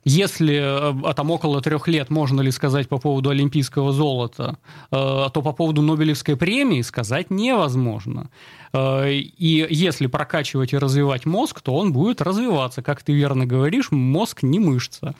э, 0.04 0.08
если 0.08 1.12
там 1.14 1.30
около 1.30 1.60
трех 1.60 1.88
лет 1.88 2.10
можно 2.10 2.40
ли 2.40 2.50
сказать 2.50 2.88
по 2.88 2.98
поводу 2.98 3.30
олимпийского 3.30 3.92
золота, 3.92 4.58
то 4.90 5.30
по 5.32 5.52
поводу 5.52 5.82
Нобелевской 5.82 6.36
премии 6.36 6.82
сказать 6.82 7.30
невозможно. 7.30 8.30
И 8.74 9.66
если 9.70 10.06
прокачивать 10.06 10.72
и 10.72 10.78
развивать 10.78 11.26
мозг, 11.26 11.60
то 11.60 11.74
он 11.74 11.92
будет 11.92 12.22
развиваться. 12.22 12.82
Как 12.82 13.02
ты 13.02 13.12
верно 13.12 13.46
говоришь, 13.46 13.90
мозг 13.90 14.42
не 14.42 14.58
мышца. 14.58 15.14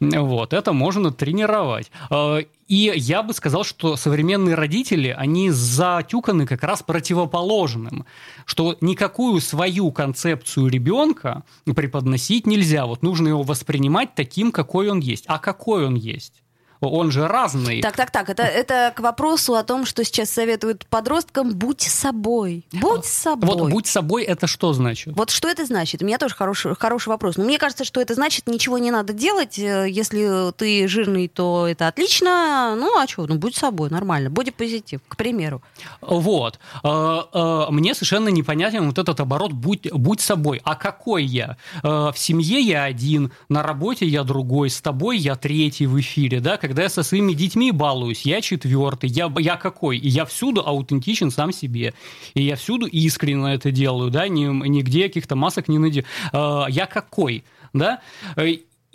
Вот, 0.00 0.52
это 0.52 0.72
можно 0.72 1.12
тренировать. 1.12 1.90
Э, 2.10 2.42
и 2.68 2.92
я 2.94 3.22
бы 3.22 3.34
сказал, 3.34 3.64
что 3.64 3.96
современные 3.96 4.54
родители, 4.54 5.08
они 5.08 5.50
затюканы 5.50 6.46
как 6.46 6.62
раз 6.62 6.82
противоположным, 6.82 8.06
что 8.46 8.76
никакую 8.80 9.40
свою 9.40 9.92
концепцию 9.92 10.68
ребенка 10.68 11.42
преподносить 11.64 12.46
нельзя. 12.46 12.86
Вот 12.86 13.02
нужно 13.02 13.28
его 13.28 13.42
воспринимать 13.42 14.14
таким, 14.14 14.52
какой 14.52 14.88
он 14.88 15.00
есть. 15.00 15.24
А 15.26 15.38
какой 15.38 15.86
он 15.86 15.94
есть? 15.94 16.43
Он 16.88 17.10
же 17.10 17.26
разный. 17.26 17.80
Так, 17.80 17.96
так, 17.96 18.10
так, 18.10 18.28
это, 18.30 18.42
это 18.42 18.92
к 18.94 19.00
вопросу 19.00 19.54
о 19.54 19.62
том, 19.62 19.86
что 19.86 20.04
сейчас 20.04 20.30
советуют 20.30 20.86
подросткам, 20.86 21.52
будь 21.52 21.82
собой. 21.82 22.64
Будь 22.72 23.04
собой. 23.04 23.48
Вот 23.48 23.70
будь 23.70 23.86
собой, 23.86 24.24
это 24.24 24.46
что 24.46 24.72
значит? 24.72 25.14
Вот 25.16 25.30
что 25.30 25.48
это 25.48 25.64
значит? 25.64 26.02
У 26.02 26.06
меня 26.06 26.18
тоже 26.18 26.34
хороший, 26.34 26.74
хороший 26.74 27.08
вопрос. 27.08 27.36
Но 27.36 27.44
мне 27.44 27.58
кажется, 27.58 27.84
что 27.84 28.00
это 28.00 28.14
значит, 28.14 28.46
ничего 28.46 28.78
не 28.78 28.90
надо 28.90 29.12
делать. 29.12 29.58
Э, 29.58 29.86
если 29.88 30.52
ты 30.52 30.86
жирный, 30.88 31.28
то 31.28 31.66
это 31.68 31.88
отлично. 31.88 32.74
Ну, 32.76 32.98
а 32.98 33.06
что? 33.06 33.26
Ну, 33.26 33.36
будь 33.36 33.56
собой, 33.56 33.90
нормально. 33.90 34.30
Будь 34.30 34.54
позитив, 34.54 35.00
к 35.08 35.16
примеру. 35.16 35.62
Вот. 36.00 36.58
Э, 36.82 37.22
э, 37.32 37.66
мне 37.70 37.94
совершенно 37.94 38.28
непонятен 38.28 38.86
вот 38.86 38.98
этот 38.98 39.20
оборот 39.20 39.52
«будь, 39.52 39.90
будь 39.92 40.20
собой». 40.20 40.60
А 40.64 40.74
какой 40.74 41.24
я? 41.24 41.56
В 41.82 42.14
семье 42.16 42.60
я 42.60 42.84
один, 42.84 43.32
на 43.48 43.62
работе 43.62 44.06
я 44.06 44.22
другой, 44.22 44.70
с 44.70 44.80
тобой 44.80 45.18
я 45.18 45.36
третий 45.36 45.86
в 45.86 45.98
эфире, 46.00 46.40
да, 46.40 46.56
когда 46.56 46.73
когда 46.74 46.82
я 46.82 46.88
со 46.88 47.04
своими 47.04 47.34
детьми 47.34 47.70
балуюсь, 47.70 48.22
я 48.22 48.40
четвертый, 48.40 49.08
я, 49.08 49.32
я 49.38 49.54
какой? 49.54 49.96
И 49.96 50.08
я 50.08 50.24
всюду 50.24 50.66
аутентичен 50.66 51.30
сам 51.30 51.52
себе. 51.52 51.94
И 52.34 52.42
я 52.42 52.56
всюду 52.56 52.86
искренне 52.86 53.54
это 53.54 53.70
делаю, 53.70 54.10
да, 54.10 54.26
ни, 54.26 54.46
нигде 54.68 55.04
каких-то 55.04 55.36
масок 55.36 55.68
не 55.68 55.78
найду. 55.78 56.02
А, 56.32 56.66
я 56.68 56.86
какой? 56.86 57.44
Да? 57.72 58.00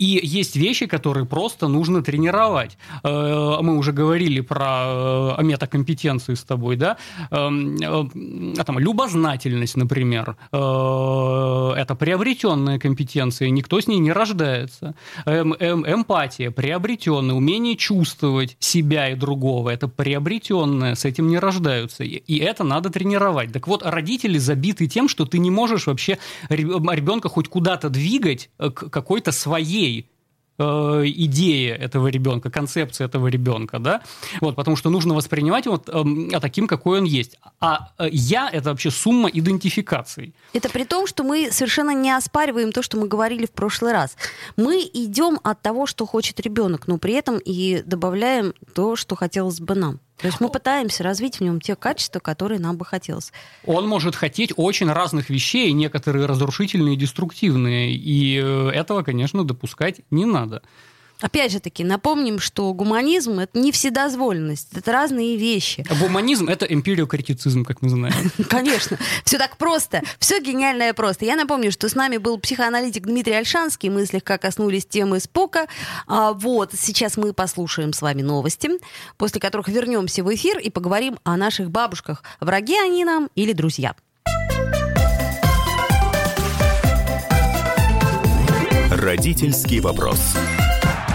И 0.00 0.18
есть 0.22 0.56
вещи, 0.56 0.86
которые 0.86 1.26
просто 1.26 1.68
нужно 1.68 2.02
тренировать. 2.02 2.78
Э, 3.04 3.58
мы 3.60 3.76
уже 3.76 3.92
говорили 3.92 4.40
про 4.40 5.36
э, 5.38 5.42
метакомпетенции 5.42 6.32
с 6.32 6.42
тобой, 6.42 6.76
да? 6.76 6.96
Э, 7.30 7.50
там, 8.64 8.78
любознательность, 8.78 9.76
например. 9.76 10.36
Это 10.52 11.96
приобретенная 11.98 12.78
компетенция, 12.78 13.50
никто 13.50 13.78
с 13.78 13.88
ней 13.88 13.98
не 13.98 14.12
рождается. 14.12 14.94
Эм, 15.26 15.52
эм, 15.58 15.84
эмпатия, 15.86 16.50
приобретенная. 16.50 17.34
Умение 17.34 17.76
чувствовать 17.76 18.56
себя 18.58 19.10
и 19.10 19.14
другого, 19.14 19.68
это 19.68 19.86
приобретенное, 19.86 20.94
с 20.94 21.04
этим 21.04 21.28
не 21.28 21.38
рождаются. 21.38 22.04
И 22.04 22.38
это 22.38 22.64
надо 22.64 22.88
тренировать. 22.88 23.52
Так 23.52 23.68
вот, 23.68 23.82
родители 23.84 24.38
забиты 24.38 24.86
тем, 24.86 25.08
что 25.08 25.26
ты 25.26 25.38
не 25.38 25.50
можешь 25.50 25.86
вообще 25.86 26.18
ребенка 26.48 27.28
хоть 27.28 27.48
куда-то 27.48 27.90
двигать 27.90 28.48
к 28.58 28.88
какой-то 28.88 29.32
своей 29.32 29.89
Э, 30.60 31.02
идея 31.06 31.74
этого 31.74 32.08
ребенка, 32.08 32.50
концепция 32.50 33.06
этого 33.06 33.28
ребенка, 33.28 33.78
да, 33.78 34.02
вот, 34.42 34.56
потому 34.56 34.76
что 34.76 34.90
нужно 34.90 35.14
воспринимать 35.14 35.64
его 35.64 35.82
э, 35.86 36.40
таким, 36.40 36.66
какой 36.66 36.98
он 36.98 37.04
есть. 37.04 37.38
А 37.60 37.88
э, 37.98 38.08
я– 38.12 38.50
это 38.52 38.68
вообще 38.68 38.90
сумма 38.90 39.30
идентификаций. 39.30 40.34
Это 40.52 40.68
при 40.68 40.84
том, 40.84 41.06
что 41.06 41.24
мы 41.24 41.50
совершенно 41.50 41.94
не 41.94 42.10
оспариваем 42.10 42.72
то, 42.72 42.82
что 42.82 42.98
мы 42.98 43.08
говорили 43.08 43.46
в 43.46 43.52
прошлый 43.52 43.92
раз. 43.92 44.16
Мы 44.56 44.82
идем 44.92 45.40
от 45.42 45.62
того, 45.62 45.86
что 45.86 46.04
хочет 46.04 46.40
ребенок, 46.40 46.88
но 46.88 46.98
при 46.98 47.14
этом 47.14 47.38
и 47.38 47.82
добавляем 47.86 48.52
то, 48.74 48.96
что 48.96 49.16
хотелось 49.16 49.60
бы 49.60 49.74
нам. 49.74 49.98
То 50.20 50.26
есть 50.26 50.40
мы 50.40 50.50
пытаемся 50.50 51.02
развить 51.02 51.36
в 51.36 51.40
нем 51.40 51.60
те 51.60 51.74
качества, 51.74 52.20
которые 52.20 52.60
нам 52.60 52.76
бы 52.76 52.84
хотелось. 52.84 53.32
Он 53.64 53.88
может 53.88 54.14
хотеть 54.14 54.52
очень 54.56 54.90
разных 54.90 55.30
вещей, 55.30 55.72
некоторые 55.72 56.26
разрушительные 56.26 56.94
и 56.94 56.98
деструктивные, 56.98 57.94
и 57.94 58.38
э, 58.38 58.70
этого, 58.70 59.02
конечно, 59.02 59.44
допускать 59.44 60.00
не 60.10 60.26
надо. 60.26 60.62
Опять 61.20 61.52
же 61.52 61.60
таки, 61.60 61.84
напомним, 61.84 62.38
что 62.38 62.72
гуманизм— 62.72 63.38
это 63.40 63.58
не 63.58 63.72
вседозволенность, 63.72 64.68
это 64.74 64.90
разные 64.92 65.36
вещи. 65.36 65.84
А 65.88 65.94
гуманизм— 65.94 66.48
это 66.48 66.64
эмпириокритицизм, 66.66 67.64
как 67.64 67.82
мы 67.82 67.90
знаем. 67.90 68.32
Конечно. 68.48 68.98
Все 69.24 69.38
так 69.38 69.56
просто. 69.56 70.02
Все 70.18 70.40
гениальное 70.40 70.94
просто. 70.94 71.24
Я 71.24 71.36
напомню, 71.36 71.72
что 71.72 71.88
с 71.88 71.94
нами 71.94 72.16
был 72.16 72.38
психоаналитик 72.38 73.06
Дмитрий 73.06 73.34
Альшанский. 73.34 73.90
Мы 73.90 74.06
слегка 74.06 74.38
коснулись 74.38 74.86
темы 74.86 75.20
Спока. 75.20 75.66
А, 76.06 76.32
вот, 76.32 76.72
сейчас 76.74 77.16
мы 77.16 77.32
послушаем 77.32 77.92
с 77.92 78.02
вами 78.02 78.22
новости, 78.22 78.70
после 79.16 79.40
которых 79.40 79.68
вернемся 79.68 80.24
в 80.24 80.34
эфир 80.34 80.58
и 80.58 80.70
поговорим 80.70 81.18
о 81.24 81.36
наших 81.36 81.70
бабушках. 81.70 82.22
Враги 82.40 82.76
они 82.76 83.04
нам 83.04 83.28
или 83.34 83.52
друзья? 83.52 83.94
Родительский 88.90 89.80
вопрос. 89.80 90.36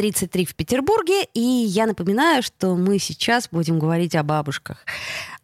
33 0.00 0.46
в 0.46 0.54
Петербурге, 0.54 1.24
и 1.34 1.40
я 1.40 1.84
напоминаю, 1.84 2.42
что 2.42 2.74
мы 2.74 2.98
сейчас 2.98 3.50
будем 3.50 3.78
говорить 3.78 4.14
о 4.14 4.22
бабушках. 4.22 4.86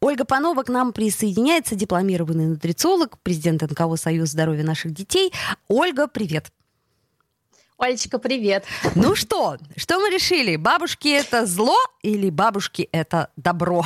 Ольга 0.01 0.25
Панова 0.25 0.62
к 0.62 0.71
нам 0.71 0.95
присоединяется, 0.95 1.75
дипломированный 1.75 2.47
нутрициолог, 2.47 3.19
президент 3.23 3.61
НКО 3.61 3.97
«Союз 3.97 4.31
здоровья 4.31 4.64
наших 4.64 4.95
детей». 4.95 5.31
Ольга, 5.69 6.07
привет. 6.07 6.47
Олечка, 7.77 8.19
привет. 8.19 8.64
Ну 8.95 9.14
что, 9.14 9.59
что 9.77 10.01
мы 10.01 10.09
решили? 10.09 10.57
Бабушки 10.57 11.09
это 11.09 11.45
зло 11.45 11.77
или 12.01 12.31
бабушки 12.31 12.88
это 12.92 13.29
добро? 13.37 13.85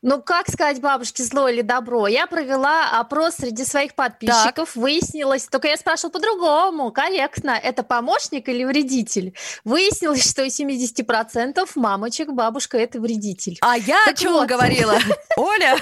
Ну, 0.00 0.22
как 0.22 0.48
сказать 0.48 0.80
бабушке 0.80 1.24
зло 1.24 1.48
или 1.48 1.62
добро? 1.62 2.06
Я 2.06 2.28
провела 2.28 3.00
опрос 3.00 3.34
среди 3.34 3.64
своих 3.64 3.94
подписчиков, 3.94 4.72
так. 4.72 4.76
выяснилось, 4.76 5.48
только 5.48 5.68
я 5.68 5.76
спрашивала 5.76 6.12
по-другому, 6.12 6.92
корректно, 6.92 7.50
это 7.50 7.82
помощник 7.82 8.48
или 8.48 8.62
вредитель? 8.64 9.36
Выяснилось, 9.64 10.28
что 10.28 10.44
у 10.44 10.46
70% 10.46 11.68
мамочек 11.74 12.30
бабушка 12.30 12.78
это 12.78 13.00
вредитель. 13.00 13.58
А 13.60 13.76
я 13.76 13.98
так 14.04 14.14
о 14.14 14.16
чем 14.16 14.32
вот. 14.34 14.48
говорила? 14.48 14.98
Оля? 15.36 15.76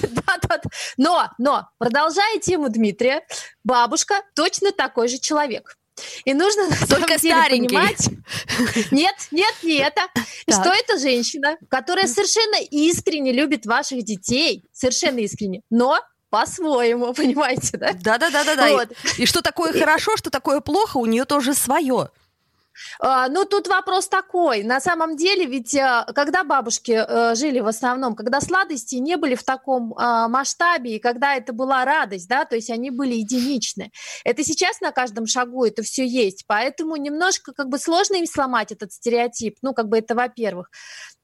Да-да. 0.00 0.60
Но, 0.96 1.30
но, 1.38 1.68
продолжая 1.78 2.40
тему 2.40 2.68
Дмитрия, 2.68 3.22
бабушка 3.62 4.22
точно 4.34 4.72
такой 4.72 5.06
же 5.06 5.18
человек. 5.18 5.77
И 6.24 6.34
нужно 6.34 6.68
на 6.68 6.86
Только 6.86 7.18
деле 7.18 7.34
старенький. 7.34 7.68
понимать... 7.68 8.08
Нет, 8.90 9.14
нет, 9.30 9.54
не 9.62 9.76
это. 9.76 10.02
Что 10.48 10.72
это 10.72 10.98
женщина, 10.98 11.56
которая 11.68 12.06
совершенно 12.06 12.56
искренне 12.70 13.32
любит 13.32 13.66
ваших 13.66 14.04
детей, 14.04 14.64
совершенно 14.72 15.18
искренне, 15.18 15.62
но 15.70 15.98
по-своему, 16.30 17.12
понимаете, 17.14 17.76
да? 17.78 17.92
Да-да-да-да. 17.92 18.68
Вот. 18.70 18.92
И, 19.18 19.22
и 19.22 19.26
что 19.26 19.42
такое 19.42 19.72
хорошо, 19.72 20.16
что 20.16 20.30
такое 20.30 20.60
плохо, 20.60 20.98
у 20.98 21.06
нее 21.06 21.24
тоже 21.24 21.54
свое. 21.54 22.10
А, 23.00 23.28
ну, 23.28 23.44
тут 23.44 23.68
вопрос 23.68 24.08
такой. 24.08 24.62
На 24.62 24.80
самом 24.80 25.16
деле, 25.16 25.46
ведь 25.46 25.74
э, 25.74 26.04
когда 26.14 26.44
бабушки 26.44 26.92
э, 26.92 27.34
жили 27.34 27.60
в 27.60 27.66
основном, 27.66 28.14
когда 28.14 28.40
сладости 28.40 28.96
не 28.96 29.16
были 29.16 29.34
в 29.34 29.44
таком 29.44 29.94
а, 29.96 30.28
масштабе, 30.28 30.96
и 30.96 30.98
когда 30.98 31.36
это 31.36 31.52
была 31.52 31.84
радость, 31.84 32.28
да, 32.28 32.44
то 32.44 32.56
есть 32.56 32.70
они 32.70 32.90
были 32.90 33.14
единичны. 33.14 33.90
Это 34.24 34.44
сейчас 34.44 34.80
на 34.80 34.92
каждом 34.92 35.26
шагу 35.26 35.64
это 35.64 35.82
все 35.82 36.06
есть, 36.06 36.44
поэтому 36.46 36.96
немножко 36.96 37.52
как 37.52 37.68
бы 37.68 37.78
сложно 37.78 38.16
им 38.16 38.26
сломать 38.26 38.72
этот 38.72 38.92
стереотип, 38.92 39.56
ну, 39.62 39.74
как 39.74 39.88
бы 39.88 39.98
это 39.98 40.14
во-первых. 40.14 40.70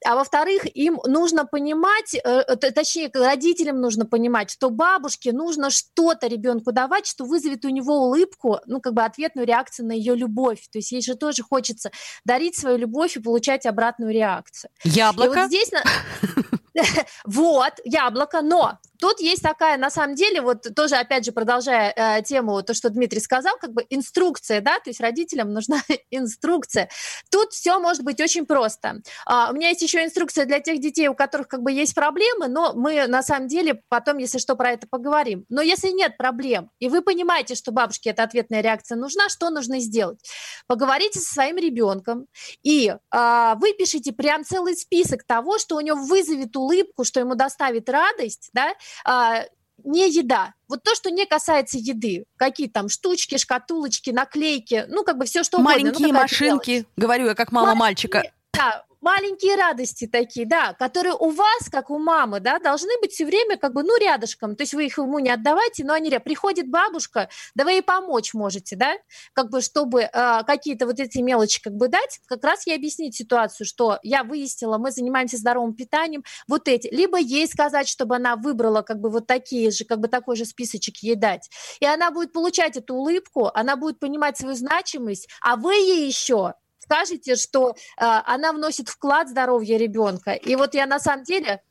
А 0.05 0.15
во-вторых, 0.15 0.65
им 0.75 0.99
нужно 1.05 1.45
понимать, 1.45 2.13
э, 2.13 2.43
точнее, 2.55 3.09
родителям 3.13 3.81
нужно 3.81 4.05
понимать, 4.05 4.51
что 4.51 4.69
бабушке 4.69 5.31
нужно 5.31 5.69
что-то 5.69 6.27
ребенку 6.27 6.71
давать, 6.71 7.07
что 7.07 7.25
вызовет 7.25 7.65
у 7.65 7.69
него 7.69 8.05
улыбку, 8.05 8.59
ну, 8.67 8.81
как 8.81 8.93
бы 8.93 9.03
ответную 9.03 9.47
реакцию 9.47 9.87
на 9.87 9.93
ее 9.93 10.15
любовь. 10.15 10.67
То 10.71 10.77
есть 10.77 10.91
ей 10.91 11.01
же 11.01 11.15
тоже 11.15 11.43
хочется 11.45 11.91
дарить 12.25 12.57
свою 12.57 12.77
любовь 12.77 13.17
и 13.17 13.19
получать 13.19 13.65
обратную 13.65 14.13
реакцию. 14.13 14.71
Яблоко? 14.83 15.39
И 15.39 15.41
вот 15.41 15.47
здесь... 15.47 15.71
Вот, 17.25 17.73
яблоко, 17.83 18.41
но 18.41 18.79
тут 18.99 19.19
есть 19.19 19.41
такая, 19.41 19.77
на 19.77 19.89
самом 19.89 20.15
деле, 20.15 20.41
вот 20.41 20.67
тоже, 20.75 20.95
опять 20.95 21.25
же, 21.25 21.31
продолжая 21.31 21.93
э, 21.95 22.23
тему, 22.23 22.61
то, 22.63 22.73
что 22.73 22.89
Дмитрий 22.89 23.19
сказал, 23.19 23.55
как 23.59 23.73
бы 23.73 23.85
инструкция, 23.89 24.61
да, 24.61 24.79
то 24.79 24.89
есть 24.89 24.99
родителям 24.99 25.53
нужна 25.53 25.81
инструкция. 26.11 26.89
Тут 27.29 27.53
все 27.53 27.79
может 27.79 28.03
быть 28.03 28.19
очень 28.21 28.45
просто. 28.45 29.01
Uh, 29.29 29.51
у 29.51 29.53
меня 29.53 29.69
есть 29.69 29.81
еще 29.81 30.03
инструкция 30.03 30.45
для 30.45 30.59
тех 30.59 30.79
детей, 30.79 31.07
у 31.07 31.15
которых 31.15 31.47
как 31.47 31.61
бы 31.61 31.71
есть 31.71 31.95
проблемы, 31.95 32.47
но 32.47 32.73
мы 32.73 33.07
на 33.07 33.23
самом 33.23 33.47
деле 33.47 33.81
потом, 33.89 34.17
если 34.17 34.37
что, 34.37 34.55
про 34.55 34.71
это 34.71 34.87
поговорим. 34.87 35.45
Но 35.49 35.61
если 35.61 35.89
нет 35.89 36.17
проблем, 36.17 36.71
и 36.79 36.89
вы 36.89 37.01
понимаете, 37.01 37.55
что 37.55 37.71
бабушке 37.71 38.11
эта 38.11 38.23
ответная 38.23 38.61
реакция 38.61 38.95
нужна, 38.95 39.29
что 39.29 39.49
нужно 39.49 39.79
сделать? 39.79 40.19
Поговорите 40.67 41.19
со 41.19 41.33
своим 41.33 41.57
ребенком 41.57 42.27
и 42.63 42.93
uh, 43.13 43.59
выпишите 43.59 44.13
прям 44.13 44.43
целый 44.43 44.75
список 44.75 45.23
того, 45.23 45.57
что 45.57 45.75
у 45.75 45.81
него 45.81 45.99
вызовет 45.99 46.55
улыбку, 46.65 47.03
что 47.03 47.19
ему 47.19 47.35
доставит 47.35 47.89
радость, 47.89 48.49
да, 48.53 48.73
а, 49.05 49.45
не 49.83 50.09
еда. 50.09 50.53
Вот 50.67 50.83
то, 50.83 50.95
что 50.95 51.11
не 51.11 51.25
касается 51.25 51.77
еды. 51.77 52.25
Какие 52.37 52.67
там 52.67 52.89
штучки, 52.89 53.37
шкатулочки, 53.37 54.09
наклейки, 54.09 54.85
ну, 54.87 55.03
как 55.03 55.17
бы 55.17 55.25
все, 55.25 55.43
что 55.43 55.59
Маленькие 55.59 55.91
угодно. 55.91 56.07
Маленькие 56.07 56.23
машинки, 56.23 56.71
мелочь. 56.71 56.85
говорю 56.95 57.25
я 57.27 57.35
как 57.35 57.51
мама 57.51 57.75
Маленькие, 57.75 57.79
мальчика. 57.79 58.23
Да, 58.53 58.85
маленькие 59.01 59.55
радости 59.55 60.07
такие, 60.07 60.45
да, 60.45 60.73
которые 60.73 61.13
у 61.13 61.29
вас, 61.29 61.69
как 61.71 61.89
у 61.89 61.99
мамы, 61.99 62.39
да, 62.39 62.59
должны 62.59 62.91
быть 63.01 63.11
все 63.11 63.25
время 63.25 63.57
как 63.57 63.73
бы, 63.73 63.83
ну, 63.83 63.97
рядышком. 63.97 64.55
То 64.55 64.63
есть 64.63 64.73
вы 64.73 64.85
их 64.85 64.97
ему 64.97 65.19
не 65.19 65.29
отдавайте, 65.29 65.83
но 65.83 65.93
они 65.93 66.09
приходит 66.19 66.69
бабушка, 66.69 67.29
да 67.55 67.63
вы 67.63 67.71
ей 67.71 67.81
помочь 67.81 68.33
можете, 68.33 68.75
да, 68.75 68.93
как 69.33 69.49
бы, 69.49 69.61
чтобы 69.61 70.01
э, 70.01 70.09
какие-то 70.45 70.85
вот 70.85 70.99
эти 70.99 71.19
мелочи 71.19 71.61
как 71.61 71.73
бы 71.73 71.87
дать, 71.87 72.19
как 72.27 72.43
раз 72.43 72.65
ей 72.67 72.75
объяснить 72.75 73.15
ситуацию, 73.15 73.67
что 73.67 73.99
я 74.03 74.23
выяснила, 74.23 74.77
мы 74.77 74.91
занимаемся 74.91 75.37
здоровым 75.37 75.73
питанием, 75.73 76.23
вот 76.47 76.67
эти, 76.67 76.87
либо 76.87 77.19
ей 77.19 77.47
сказать, 77.47 77.87
чтобы 77.87 78.15
она 78.15 78.35
выбрала 78.35 78.81
как 78.81 78.99
бы 78.99 79.09
вот 79.09 79.27
такие 79.27 79.71
же, 79.71 79.85
как 79.85 79.99
бы 79.99 80.07
такой 80.07 80.35
же 80.35 80.45
списочек 80.45 80.97
ей 80.97 81.15
дать, 81.15 81.49
и 81.79 81.85
она 81.85 82.11
будет 82.11 82.31
получать 82.31 82.77
эту 82.77 82.95
улыбку, 82.95 83.51
она 83.53 83.75
будет 83.75 83.99
понимать 83.99 84.37
свою 84.37 84.55
значимость, 84.55 85.27
а 85.41 85.55
вы 85.55 85.73
ей 85.75 86.07
еще 86.07 86.53
скажете, 86.85 87.35
что 87.35 87.71
э, 87.71 87.73
она 87.97 88.53
вносит 88.53 88.89
вклад 88.89 89.27
в 89.27 89.31
здоровье 89.31 89.77
ребенка. 89.77 90.31
И 90.31 90.55
вот 90.55 90.73
я 90.73 90.85
на 90.85 90.99
самом 90.99 91.23
деле 91.23 91.61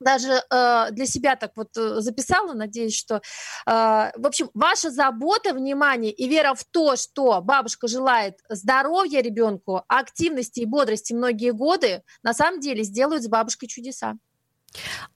даже 0.00 0.42
э, 0.50 0.90
для 0.90 1.06
себя 1.06 1.36
так 1.36 1.52
вот 1.56 1.76
э, 1.76 2.00
записала, 2.00 2.52
надеюсь, 2.52 2.96
что, 2.96 3.16
э, 3.16 3.20
в 3.66 4.26
общем, 4.26 4.50
ваша 4.54 4.90
забота, 4.90 5.54
внимание 5.54 6.12
и 6.12 6.28
вера 6.28 6.54
в 6.54 6.64
то, 6.64 6.96
что 6.96 7.40
бабушка 7.40 7.88
желает 7.88 8.38
здоровья 8.48 9.20
ребенку, 9.20 9.82
активности 9.88 10.60
и 10.60 10.66
бодрости 10.66 11.14
многие 11.14 11.52
годы, 11.52 12.02
на 12.22 12.34
самом 12.34 12.60
деле 12.60 12.82
сделают 12.82 13.22
с 13.22 13.28
бабушкой 13.28 13.68
чудеса. 13.68 14.14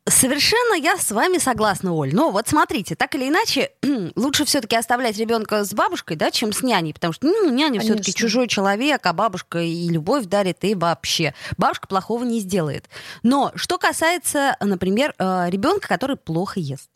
Совершенно 0.06 0.74
я 0.74 0.96
с 0.96 1.10
вами 1.10 1.38
согласна, 1.38 1.92
Оль. 1.92 2.14
Но 2.14 2.30
вот 2.30 2.48
смотрите, 2.48 2.94
так 2.94 3.14
или 3.14 3.28
иначе, 3.28 3.72
лучше 4.16 4.44
все-таки 4.44 4.76
оставлять 4.76 5.18
ребенка 5.18 5.64
с 5.64 5.74
бабушкой, 5.74 6.16
да, 6.16 6.30
чем 6.30 6.52
с 6.52 6.62
няней, 6.62 6.94
потому 6.94 7.12
что 7.12 7.26
ну, 7.26 7.50
няня 7.50 7.80
все-таки 7.80 8.14
чужой 8.14 8.48
человек, 8.48 9.04
а 9.04 9.12
бабушка 9.12 9.60
и 9.60 9.88
любовь 9.88 10.24
дарит, 10.26 10.64
и 10.64 10.74
вообще. 10.74 11.34
Бабушка 11.58 11.88
плохого 11.88 12.24
не 12.24 12.40
сделает. 12.40 12.88
Но 13.22 13.52
что 13.54 13.78
касается, 13.78 14.56
например, 14.60 15.14
э, 15.18 15.46
ребенка, 15.50 15.88
который 15.88 16.16
плохо 16.16 16.58
ест. 16.60 16.88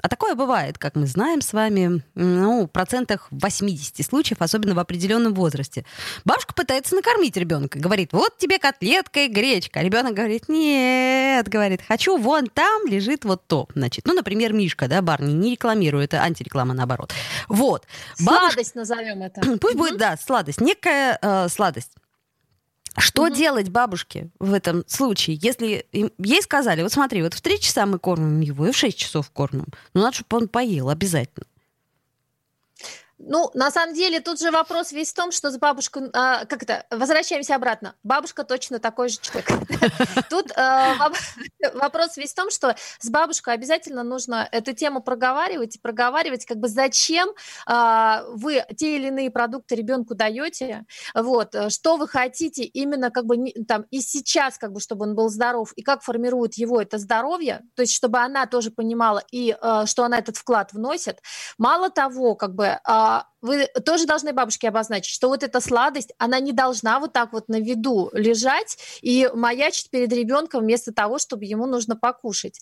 А 0.00 0.08
такое 0.08 0.36
бывает, 0.36 0.78
как 0.78 0.94
мы 0.94 1.06
знаем 1.06 1.40
с 1.40 1.52
вами, 1.52 2.02
ну, 2.14 2.66
в 2.66 2.68
процентах 2.68 3.26
80 3.32 4.06
случаев, 4.06 4.40
особенно 4.40 4.74
в 4.74 4.78
определенном 4.78 5.34
возрасте. 5.34 5.84
Бабушка 6.24 6.54
пытается 6.54 6.94
накормить 6.94 7.36
ребенка, 7.36 7.80
говорит, 7.80 8.12
вот 8.12 8.38
тебе 8.38 8.60
котлетка 8.60 9.20
и 9.20 9.28
гречка. 9.28 9.80
А 9.80 9.82
ребенок 9.82 10.14
говорит, 10.14 10.48
нет, 10.48 11.48
говорит, 11.48 11.80
хочу, 11.86 12.16
вон 12.16 12.46
там 12.46 12.86
лежит 12.86 13.24
вот 13.24 13.46
то. 13.48 13.66
Значит, 13.74 14.06
ну, 14.06 14.14
например, 14.14 14.52
Мишка, 14.52 14.86
да, 14.86 15.02
Барни, 15.02 15.32
не 15.32 15.52
рекламирую, 15.52 16.04
это 16.04 16.22
антиреклама 16.22 16.74
наоборот. 16.74 17.12
Вот. 17.48 17.84
Бабушка... 18.20 18.52
Сладость 18.52 18.74
назовем 18.76 19.22
это. 19.22 19.58
Пусть 19.60 19.76
будет, 19.76 19.98
да, 19.98 20.16
сладость, 20.16 20.60
некая 20.60 21.18
э, 21.20 21.48
сладость. 21.48 21.90
Что 22.96 23.24
угу. 23.24 23.34
делать 23.34 23.68
бабушке 23.68 24.30
в 24.38 24.52
этом 24.52 24.84
случае, 24.86 25.38
если 25.40 25.86
ей 25.92 26.42
сказали, 26.42 26.82
вот 26.82 26.92
смотри, 26.92 27.22
вот 27.22 27.34
в 27.34 27.40
3 27.40 27.60
часа 27.60 27.86
мы 27.86 27.98
кормим 27.98 28.40
его, 28.40 28.66
и 28.66 28.72
в 28.72 28.76
6 28.76 28.96
часов 28.96 29.30
кормим. 29.30 29.66
Ну, 29.94 30.02
надо, 30.02 30.16
чтобы 30.16 30.36
он 30.42 30.48
поел 30.48 30.88
обязательно. 30.88 31.46
Ну, 33.30 33.50
на 33.52 33.70
самом 33.70 33.94
деле, 33.94 34.20
тут 34.20 34.40
же 34.40 34.50
вопрос 34.50 34.90
весь 34.90 35.12
в 35.12 35.14
том, 35.14 35.32
что 35.32 35.50
с 35.50 35.58
бабушкой... 35.58 36.08
А, 36.14 36.46
как 36.46 36.62
это? 36.62 36.86
Возвращаемся 36.90 37.54
обратно. 37.54 37.94
Бабушка 38.02 38.42
точно 38.42 38.78
такой 38.78 39.10
же 39.10 39.18
человек. 39.20 39.50
Тут 40.30 40.50
а, 40.56 41.10
вопрос 41.74 42.16
весь 42.16 42.32
в 42.32 42.34
том, 42.34 42.50
что 42.50 42.74
с 42.98 43.10
бабушкой 43.10 43.52
обязательно 43.52 44.02
нужно 44.02 44.48
эту 44.50 44.72
тему 44.72 45.02
проговаривать 45.02 45.76
и 45.76 45.78
проговаривать, 45.78 46.46
как 46.46 46.56
бы 46.56 46.68
зачем 46.68 47.28
а, 47.66 48.24
вы 48.28 48.64
те 48.78 48.96
или 48.96 49.08
иные 49.08 49.30
продукты 49.30 49.74
ребенку 49.74 50.14
даете, 50.14 50.86
вот, 51.14 51.54
что 51.68 51.98
вы 51.98 52.08
хотите 52.08 52.64
именно 52.64 53.10
как 53.10 53.26
бы 53.26 53.52
там 53.68 53.82
и 53.90 54.00
сейчас, 54.00 54.56
как 54.56 54.72
бы, 54.72 54.80
чтобы 54.80 55.04
он 55.04 55.14
был 55.14 55.28
здоров, 55.28 55.74
и 55.76 55.82
как 55.82 56.02
формирует 56.02 56.54
его 56.54 56.80
это 56.80 56.96
здоровье, 56.96 57.62
то 57.74 57.82
есть 57.82 57.92
чтобы 57.92 58.20
она 58.20 58.46
тоже 58.46 58.70
понимала 58.70 59.22
и 59.30 59.54
что 59.84 60.04
она 60.04 60.18
этот 60.18 60.38
вклад 60.38 60.72
вносит. 60.72 61.20
Мало 61.58 61.90
того, 61.90 62.34
как 62.34 62.54
бы 62.54 62.78
вы 63.40 63.66
тоже 63.84 64.06
должны 64.06 64.32
бабушке 64.32 64.68
обозначить, 64.68 65.12
что 65.12 65.28
вот 65.28 65.42
эта 65.42 65.60
сладость, 65.60 66.12
она 66.18 66.40
не 66.40 66.52
должна 66.52 66.98
вот 67.00 67.12
так 67.12 67.32
вот 67.32 67.48
на 67.48 67.60
виду 67.60 68.10
лежать 68.12 68.78
и 69.00 69.30
маячить 69.32 69.90
перед 69.90 70.12
ребенком 70.12 70.62
вместо 70.62 70.92
того, 70.92 71.18
чтобы 71.18 71.44
ему 71.44 71.66
нужно 71.66 71.96
покушать. 71.96 72.60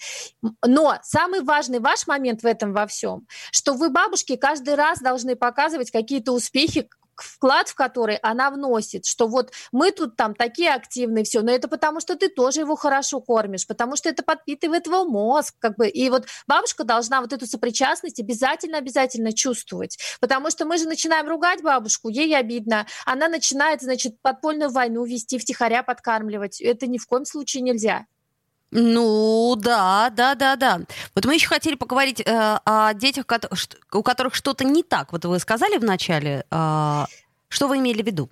Но 0.65 0.99
самый 1.03 1.43
важный 1.43 1.81
ваш 1.81 2.07
момент 2.07 2.43
в 2.43 2.47
этом 2.47 2.73
во 2.73 2.87
всем, 2.87 3.27
что 3.51 3.75
вы 3.75 3.89
бабушке 3.89 4.37
каждый 4.37 4.75
раз 4.75 5.01
должны 5.01 5.37
показывать 5.37 5.91
какие-то 5.91 6.33
успехи, 6.33 6.89
вклад 7.23 7.69
в 7.69 7.75
который 7.75 8.17
она 8.17 8.51
вносит, 8.51 9.07
что 9.07 9.27
вот 9.29 9.53
мы 9.73 9.91
тут 9.93 10.17
там 10.17 10.35
такие 10.35 10.73
активные, 10.73 11.25
все, 11.25 11.43
но 11.43 11.53
это 11.53 11.69
потому, 11.69 12.01
что 12.01 12.17
ты 12.17 12.29
тоже 12.29 12.61
его 12.61 12.77
хорошо 12.77 13.21
кормишь, 13.21 13.67
потому 13.67 13.97
что 13.97 14.09
это 14.09 14.23
подпитывает 14.23 14.87
его 14.87 15.05
мозг, 15.05 15.55
как 15.59 15.77
бы, 15.77 15.89
и 15.89 16.11
вот 16.11 16.27
бабушка 16.47 16.85
должна 16.85 17.21
вот 17.21 17.33
эту 17.33 17.47
сопричастность 17.47 18.21
обязательно-обязательно 18.21 19.33
чувствовать, 19.33 19.99
потому 20.21 20.51
что 20.51 20.65
мы 20.65 20.79
же 20.79 20.87
начинаем 20.87 21.29
ругать 21.29 21.63
бабушку, 21.63 22.09
ей 22.09 22.37
обидно, 22.37 22.87
она 23.05 23.29
начинает, 23.29 23.83
значит, 23.83 24.21
подпольную 24.23 24.71
войну 24.71 25.05
вести, 25.05 25.39
втихаря 25.39 25.83
подкармливать, 25.83 26.61
это 26.61 26.87
ни 26.87 26.99
в 26.99 27.07
коем 27.07 27.25
случае 27.25 27.63
нельзя. 27.63 28.07
Ну, 28.73 29.55
да, 29.57 30.11
да, 30.11 30.35
да, 30.35 30.57
да. 30.57 30.81
Вот 31.15 31.25
мы 31.25 31.35
еще 31.35 31.49
хотели 31.49 31.77
поговорить 31.77 32.21
э, 32.21 32.59
о 32.65 32.93
детях, 32.95 33.25
у 33.93 34.03
которых 34.03 34.35
что-то 34.35 34.65
не 34.65 34.83
так. 34.83 35.13
Вот 35.13 35.25
вы 35.25 35.39
сказали 35.39 35.79
в 35.79 35.85
начале, 35.85 36.45
э, 36.51 37.05
что 37.49 37.69
вы 37.69 37.79
имели 37.79 38.03
в 38.03 38.07
виду? 38.07 38.29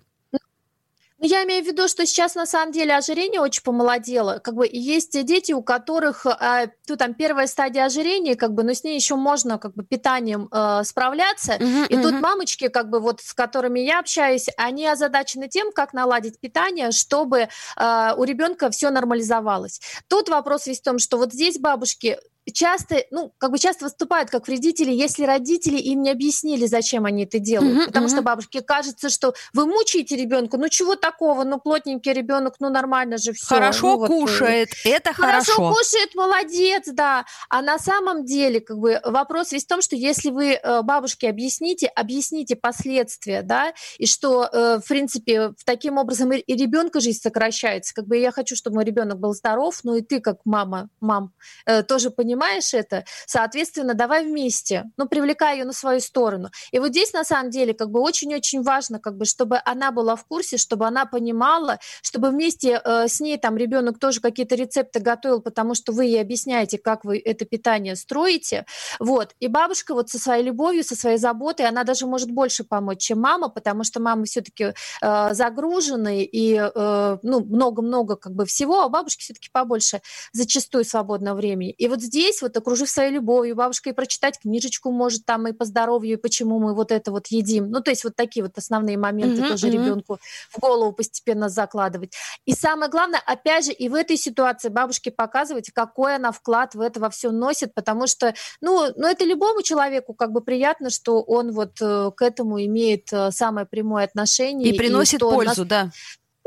Я 1.27 1.43
имею 1.45 1.65
в 1.65 1.67
виду, 1.67 1.89
что 1.89 2.05
сейчас 2.05 2.35
на 2.35 2.45
самом 2.45 2.71
деле 2.71 2.95
ожирение 2.95 3.41
очень 3.41 3.63
помолодело. 3.63 4.41
Как 4.41 4.55
бы 4.55 4.69
есть 4.71 5.25
дети, 5.25 5.53
у 5.53 5.63
которых 5.63 6.27
э, 6.27 6.67
ну, 6.87 6.97
там 6.97 7.15
первая 7.15 7.47
стадия 7.47 7.87
ожирения, 7.87 8.37
как 8.37 8.53
бы, 8.53 8.63
но 8.63 8.75
с 8.75 8.85
ней 8.85 8.95
еще 8.95 9.17
можно 9.17 9.59
как 9.59 9.73
бы 9.73 9.85
питанием 9.85 10.49
э, 10.53 10.83
справляться. 10.85 11.55
Uh-huh, 11.55 11.89
и 11.89 11.95
uh-huh. 11.95 12.03
тут 12.03 12.21
мамочки, 12.21 12.69
как 12.69 12.91
бы 12.91 13.01
вот 13.01 13.23
с 13.23 13.33
которыми 13.33 13.81
я 13.81 14.01
общаюсь, 14.01 14.49
они 14.59 14.87
озадачены 14.87 15.49
тем, 15.49 15.73
как 15.73 15.95
наладить 15.95 16.39
питание, 16.41 16.91
чтобы 16.91 17.49
э, 17.79 18.15
у 18.19 18.25
ребенка 18.25 18.69
все 18.69 18.91
нормализовалось. 18.91 19.81
Тут 20.09 20.29
вопрос 20.29 20.67
весь 20.67 20.81
в 20.81 20.85
том, 20.85 20.99
что 20.99 21.17
вот 21.17 21.33
здесь 21.33 21.59
бабушки 21.59 22.19
часто, 22.53 23.05
ну, 23.11 23.33
как 23.39 23.51
бы 23.51 23.59
часто 23.59 23.85
выступают 23.85 24.31
как 24.31 24.49
вредители, 24.49 24.93
если 24.93 25.25
родители 25.25 25.77
им 25.77 26.03
не 26.03 26.11
объяснили, 26.11 26.67
зачем 26.67 27.07
они 27.07 27.25
это 27.25 27.39
делают. 27.39 27.79
Uh-huh, 27.79 27.87
Потому 27.87 28.07
uh-huh. 28.07 28.11
что 28.11 28.23
бабушке 28.23 28.61
кажется, 28.61 29.09
что 29.09 29.35
вы 29.53 29.67
мучаете 29.67 30.17
ребенка, 30.17 30.59
ну 30.59 30.69
чего 30.69 30.97
такого, 30.97 31.45
ну 31.45 31.59
плотненький 31.59 32.13
ребенок, 32.13 32.55
ну 32.61 32.71
нормально 32.71 33.19
же 33.19 33.33
все. 33.33 33.55
Хорошо 33.55 33.97
ну, 33.97 34.07
кушает, 34.07 34.69
вот, 34.85 34.93
это 34.93 35.13
хорошо. 35.13 35.53
Хорошо 35.55 35.75
кушает, 35.75 36.15
молодец, 36.15 36.85
да. 36.87 37.25
А 37.49 37.63
на 37.63 37.79
самом 37.79 38.25
деле, 38.25 38.61
как 38.61 38.79
бы 38.79 39.01
вопрос 39.05 39.53
весь 39.53 39.65
в 39.65 39.69
том, 39.69 39.81
что 39.81 39.97
если 39.97 40.31
вы 40.31 40.53
э, 40.53 40.83
бабушке 40.83 41.29
объясните, 41.29 41.87
объясните 41.87 42.57
последствия, 42.57 43.43
да, 43.43 43.73
и 43.99 44.07
что, 44.07 44.49
э, 44.53 44.81
в 44.85 44.89
принципе, 44.89 45.53
таким 45.65 45.99
образом 45.99 46.33
и 46.33 46.55
ребенка 46.55 47.01
жизнь 47.01 47.21
сокращается. 47.21 47.95
Как 47.95 48.07
бы 48.07 48.17
я 48.17 48.31
хочу, 48.33 48.57
чтобы 48.57 48.77
мой 48.77 48.85
ребенок 48.85 49.19
был 49.19 49.35
здоров, 49.35 49.81
но 49.83 49.97
и 49.97 50.03
ты, 50.03 50.21
как 50.21 50.39
мама, 50.45 50.89
мам, 51.01 51.33
э, 51.67 51.83
тоже 51.83 52.11
понимаешь, 52.11 52.34
понимаешь 52.35 52.75
это, 52.75 53.05
соответственно, 53.27 53.94
давай 53.94 54.25
вместе, 54.25 54.85
ну, 54.97 55.07
привлекай 55.07 55.59
ее 55.59 55.64
на 55.64 55.73
свою 55.73 56.01
сторону. 56.01 56.51
И 56.73 56.79
вот 56.81 56.88
здесь, 56.88 57.12
на 57.12 57.25
самом 57.25 57.51
деле, 57.51 57.75
как 57.75 57.90
бы 57.90 58.01
очень-очень 58.01 58.62
важно, 58.62 58.99
как 58.99 59.16
бы, 59.16 59.25
чтобы 59.25 59.61
она 59.64 59.92
была 59.92 60.16
в 60.16 60.25
курсе, 60.25 60.57
чтобы 60.57 60.87
она 60.87 61.07
понимала, 61.07 61.79
чтобы 62.03 62.31
вместе 62.31 62.81
э, 62.85 63.07
с 63.07 63.20
ней 63.20 63.38
там 63.38 63.57
ребенок 63.57 64.01
тоже 64.01 64.20
какие-то 64.20 64.57
рецепты 64.57 64.99
готовил, 64.99 65.40
потому 65.40 65.75
что 65.75 65.92
вы 65.92 66.07
ей 66.07 66.20
объясняете, 66.20 66.79
как 66.79 67.05
вы 67.05 67.23
это 67.25 67.44
питание 67.44 67.94
строите. 67.94 68.66
Вот. 68.99 69.35
И 69.38 69.47
бабушка 69.47 69.94
вот 69.94 70.11
со 70.11 70.18
своей 70.18 70.42
любовью, 70.42 70.83
со 70.83 70.97
своей 70.97 71.18
заботой, 71.18 71.66
она 71.66 71.85
даже 71.85 72.07
может 72.07 72.31
больше 72.33 72.64
помочь, 72.64 72.99
чем 72.99 73.20
мама, 73.20 73.49
потому 73.49 73.85
что 73.85 74.01
мама 74.01 74.25
все-таки 74.25 74.75
э, 75.03 75.35
загружены 75.35 76.25
и 76.25 76.55
э, 76.55 77.18
ну, 77.23 77.44
много-много 77.44 78.16
как 78.16 78.35
бы 78.35 78.44
всего, 78.44 78.83
а 78.83 78.88
бабушки 78.88 79.23
все-таки 79.23 79.51
побольше 79.53 80.01
зачастую 80.33 80.85
свободного 80.85 81.37
времени. 81.37 81.70
И 81.70 81.88
вот 81.88 82.01
здесь 82.01 82.24
здесь, 82.25 82.43
вот 82.43 82.57
окружив 82.57 82.89
своей 82.89 83.13
любовью, 83.13 83.55
бабушка 83.55 83.91
и 83.91 83.93
прочитать 83.93 84.39
книжечку 84.39 84.91
может 84.91 85.25
там 85.25 85.47
и 85.47 85.53
по 85.53 85.65
здоровью, 85.65 86.15
и 86.15 86.17
почему 86.17 86.59
мы 86.59 86.75
вот 86.75 86.91
это 86.91 87.11
вот 87.11 87.27
едим. 87.29 87.71
Ну, 87.71 87.81
то 87.81 87.91
есть 87.91 88.05
вот 88.05 88.17
такие 88.17 88.43
вот 88.43 88.57
основные 88.57 88.97
моменты 88.97 89.43
mm-hmm, 89.43 89.49
тоже 89.49 89.69
mm-hmm. 89.69 89.73
ребенку 89.73 90.19
в 90.51 90.59
голову 90.59 90.93
постепенно 90.93 91.49
закладывать. 91.49 92.15
И 92.47 92.53
самое 92.55 92.91
главное, 92.91 93.21
опять 93.25 93.67
же, 93.67 93.73
и 93.73 93.89
в 93.89 93.95
этой 93.95 94.17
ситуации 94.17 94.69
бабушке 94.69 95.11
показывать, 95.11 95.71
какой 95.71 96.17
она 96.17 96.33
вклад 96.33 96.75
в 96.75 96.81
это 96.81 97.01
во 97.01 97.11
все 97.11 97.31
носит, 97.31 97.75
потому 97.75 98.07
что, 98.07 98.35
ну, 98.61 98.93
ну, 98.97 99.07
это 99.07 99.25
любому 99.25 99.63
человеку 99.63 100.15
как 100.15 100.33
бы 100.33 100.41
приятно, 100.41 100.91
что 100.91 101.23
он 101.23 101.53
вот 101.53 101.81
э, 101.81 102.11
к 102.17 102.23
этому 102.23 102.63
имеет 102.65 103.13
э, 103.13 103.31
самое 103.31 103.67
прямое 103.67 104.05
отношение. 104.05 104.71
И 104.71 104.77
приносит 104.77 105.21
и 105.21 105.25
пользу, 105.25 105.63
нас... 105.63 105.69
да. 105.69 105.91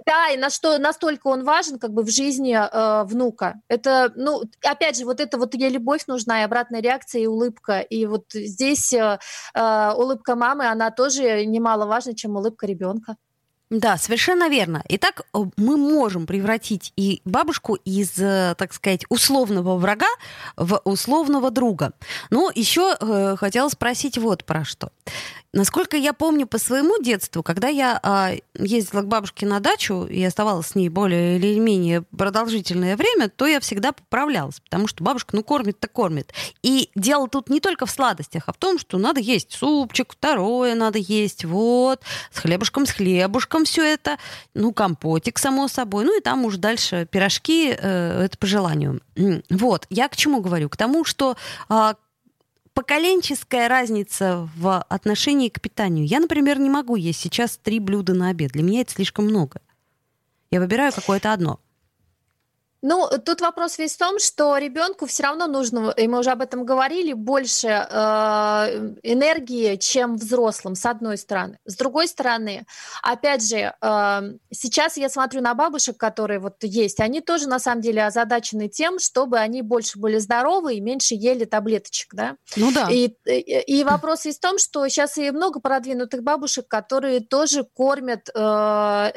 Да, 0.08 0.30
и 0.30 0.38
на 0.38 0.50
что 0.50 0.78
настолько 0.78 1.28
он 1.28 1.44
важен 1.44 1.80
как 1.80 1.92
бы 1.92 2.02
в 2.02 2.10
жизни 2.10 2.56
э, 2.56 3.04
внука. 3.04 3.56
Это, 3.68 4.14
ну, 4.16 4.44
опять 4.64 4.98
же, 4.98 5.04
вот 5.04 5.20
это 5.20 5.38
вот 5.38 5.54
ей 5.54 5.70
любовь 5.70 6.08
нужна, 6.08 6.40
и 6.42 6.46
обратная 6.46 6.82
реакция, 6.82 7.24
и 7.24 7.28
улыбка. 7.28 7.82
И 7.82 8.06
вот 8.06 8.24
здесь 8.34 8.94
э, 8.94 9.20
э, 9.54 9.92
улыбка 9.98 10.36
мамы, 10.36 10.66
она 10.68 10.92
тоже 10.92 11.46
немаловажна, 11.46 12.16
чем 12.16 12.38
улыбка 12.38 12.66
ребенка. 12.66 13.18
Да, 13.70 13.98
совершенно 13.98 14.48
верно. 14.48 14.82
Итак, 14.88 15.24
э, 15.34 15.40
мы 15.58 15.76
можем 15.76 16.26
превратить 16.26 16.94
и 16.96 17.22
бабушку 17.26 17.76
из, 17.76 18.18
э, 18.18 18.56
так 18.58 18.74
сказать, 18.74 19.04
условного 19.10 19.78
врага 19.78 20.08
в 20.56 20.80
условного 20.86 21.52
друга. 21.52 21.92
Но 22.30 22.50
еще 22.56 22.96
э, 22.98 23.36
хотела 23.36 23.68
спросить 23.68 24.18
вот 24.18 24.46
про 24.46 24.64
что. 24.64 24.92
Насколько 25.54 25.96
я 25.96 26.12
помню 26.12 26.46
по 26.46 26.58
своему 26.58 27.02
детству, 27.02 27.42
когда 27.42 27.70
я 27.70 28.00
э, 28.04 28.40
ездила 28.62 29.02
к 29.02 29.08
бабушке 29.08 29.46
на 29.46 29.62
дачу 29.62 30.06
и 30.06 30.22
оставалась 30.24 30.68
с 30.68 30.76
ней 30.76 30.90
более 30.90 31.38
или 31.38 31.58
менее 31.58 32.02
продолжительное 32.02 32.98
время, 32.98 33.30
то 33.30 33.48
я 33.48 33.62
всегда 33.62 33.94
поправлялась, 33.94 34.60
потому 34.60 34.88
что 34.88 35.06
бабушка, 35.06 35.36
ну, 35.36 35.44
кормит-то 35.44 35.88
кормит. 35.88 36.34
И 36.64 36.90
дело 36.96 37.30
тут 37.30 37.50
не 37.50 37.62
только 37.62 37.86
в 37.86 37.92
сладостях, 37.92 38.44
а 38.48 38.54
в 38.54 38.58
том, 38.58 38.78
что 38.78 38.98
надо 38.98 39.22
есть 39.22 39.54
супчик, 39.54 40.14
второе 40.14 40.76
надо 40.76 41.00
есть, 41.00 41.46
вот, 41.46 42.02
с 42.32 42.40
хлебушком, 42.40 42.86
с 42.86 42.92
хлебушком 42.92 43.64
все 43.64 43.84
это, 43.84 44.18
ну, 44.54 44.74
компотик, 44.74 45.40
само 45.40 45.70
собой, 45.70 46.04
ну, 46.04 46.18
и 46.18 46.22
там 46.22 46.44
уж 46.44 46.58
дальше 46.58 47.08
пирожки, 47.10 47.70
э, 47.70 48.26
это 48.26 48.38
по 48.38 48.48
желанию. 48.48 49.02
Вот, 49.50 49.86
я 49.90 50.10
к 50.10 50.18
чему 50.18 50.42
говорю? 50.42 50.68
К 50.68 50.76
тому, 50.76 51.06
что 51.06 51.38
э, 51.70 51.94
поколенческая 52.78 53.68
разница 53.70 54.48
в 54.56 54.80
отношении 54.82 55.50
к 55.50 55.60
питанию. 55.60 56.06
Я, 56.06 56.20
например, 56.20 56.60
не 56.60 56.70
могу 56.70 56.96
есть 56.96 57.20
сейчас 57.20 57.58
три 57.58 57.80
блюда 57.80 58.14
на 58.14 58.30
обед. 58.30 58.52
Для 58.52 58.62
меня 58.62 58.82
это 58.82 58.92
слишком 58.92 59.26
много. 59.26 59.62
Я 60.52 60.60
выбираю 60.60 60.94
какое-то 60.94 61.34
одно. 61.34 61.60
Ну, 62.88 63.10
тут 63.26 63.42
вопрос 63.42 63.78
весь 63.78 63.96
в 63.96 63.98
том, 63.98 64.18
что 64.18 64.56
ребенку 64.58 65.08
все 65.08 65.24
равно 65.24 65.48
нужно, 65.48 65.94
и 65.98 66.08
мы 66.08 66.20
уже 66.20 66.32
об 66.32 66.42
этом 66.42 66.64
говорили, 66.64 67.12
больше 67.12 67.68
э, 67.68 67.84
энергии, 69.04 69.76
чем 69.76 70.16
взрослым, 70.16 70.74
с 70.76 70.86
одной 70.86 71.18
стороны. 71.18 71.60
С 71.66 71.76
другой 71.76 72.08
стороны, 72.08 72.66
опять 73.04 73.46
же, 73.46 73.74
э, 73.82 74.22
сейчас 74.52 74.96
я 74.96 75.10
смотрю 75.10 75.42
на 75.42 75.54
бабушек, 75.54 75.98
которые 75.98 76.40
вот 76.40 76.64
есть, 76.64 77.02
они 77.02 77.20
тоже 77.20 77.50
на 77.50 77.60
самом 77.60 77.82
деле 77.82 78.06
озадачены 78.06 78.70
тем, 78.70 79.00
чтобы 79.00 79.38
они 79.38 79.62
больше 79.64 80.00
были 80.00 80.18
здоровы 80.18 80.76
и 80.76 80.80
меньше 80.80 81.14
ели 81.14 81.44
таблеточек, 81.44 82.14
да? 82.14 82.38
Ну 82.56 82.72
да. 82.72 82.88
И, 82.90 83.14
и, 83.26 83.80
и 83.80 83.84
вопрос 83.84 84.24
весь 84.24 84.38
в 84.38 84.42
том, 84.42 84.60
что 84.60 84.88
сейчас 84.88 85.18
и 85.18 85.32
много 85.32 85.60
продвинутых 85.60 86.24
бабушек, 86.24 86.70
которые 86.70 87.20
тоже 87.20 87.66
кормят, 87.66 88.30
э, 88.34 89.12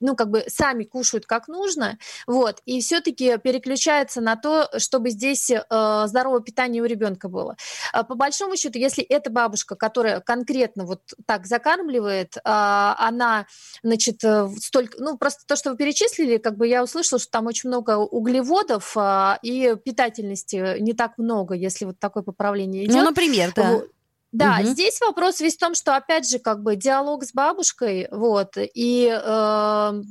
ну, 0.00 0.16
как 0.16 0.30
бы 0.30 0.42
сами 0.48 0.82
кушают 0.82 1.26
как 1.26 1.46
нужно, 1.46 1.96
вот, 2.26 2.60
и 2.64 2.80
все 2.80 3.03
все-таки 3.04 3.38
переключается 3.38 4.20
на 4.20 4.36
то, 4.36 4.68
чтобы 4.78 5.10
здесь 5.10 5.50
э, 5.50 5.60
здоровое 6.06 6.40
питание 6.40 6.82
у 6.82 6.86
ребенка 6.86 7.28
было. 7.28 7.56
А 7.92 8.02
по 8.02 8.14
большому 8.14 8.56
счету, 8.56 8.78
если 8.78 9.04
эта 9.04 9.30
бабушка, 9.30 9.76
которая 9.76 10.20
конкретно 10.20 10.84
вот 10.84 11.00
так 11.26 11.46
закармливает, 11.46 12.36
э, 12.36 12.40
она, 12.44 13.46
значит, 13.82 14.24
э, 14.24 14.48
столько, 14.58 14.96
ну 14.98 15.18
просто 15.18 15.42
то, 15.46 15.56
что 15.56 15.70
вы 15.70 15.76
перечислили, 15.76 16.38
как 16.38 16.56
бы 16.56 16.66
я 16.66 16.82
услышала, 16.82 17.18
что 17.20 17.30
там 17.30 17.46
очень 17.46 17.68
много 17.68 17.98
углеводов 17.98 18.96
э, 18.96 19.38
и 19.42 19.76
питательности 19.84 20.80
не 20.80 20.94
так 20.94 21.18
много, 21.18 21.54
если 21.54 21.84
вот 21.84 21.98
такое 21.98 22.22
поправление 22.22 22.84
идет. 22.84 22.96
Ну, 22.96 23.02
например, 23.02 23.52
да. 23.54 23.82
Да, 24.32 24.58
угу. 24.60 24.66
здесь 24.70 25.00
вопрос 25.00 25.38
весь 25.38 25.54
в 25.54 25.60
том, 25.60 25.76
что 25.76 25.94
опять 25.94 26.28
же 26.28 26.40
как 26.40 26.60
бы 26.60 26.74
диалог 26.74 27.22
с 27.22 27.32
бабушкой, 27.32 28.08
вот 28.10 28.56
и 28.56 29.08
э, 29.08 30.02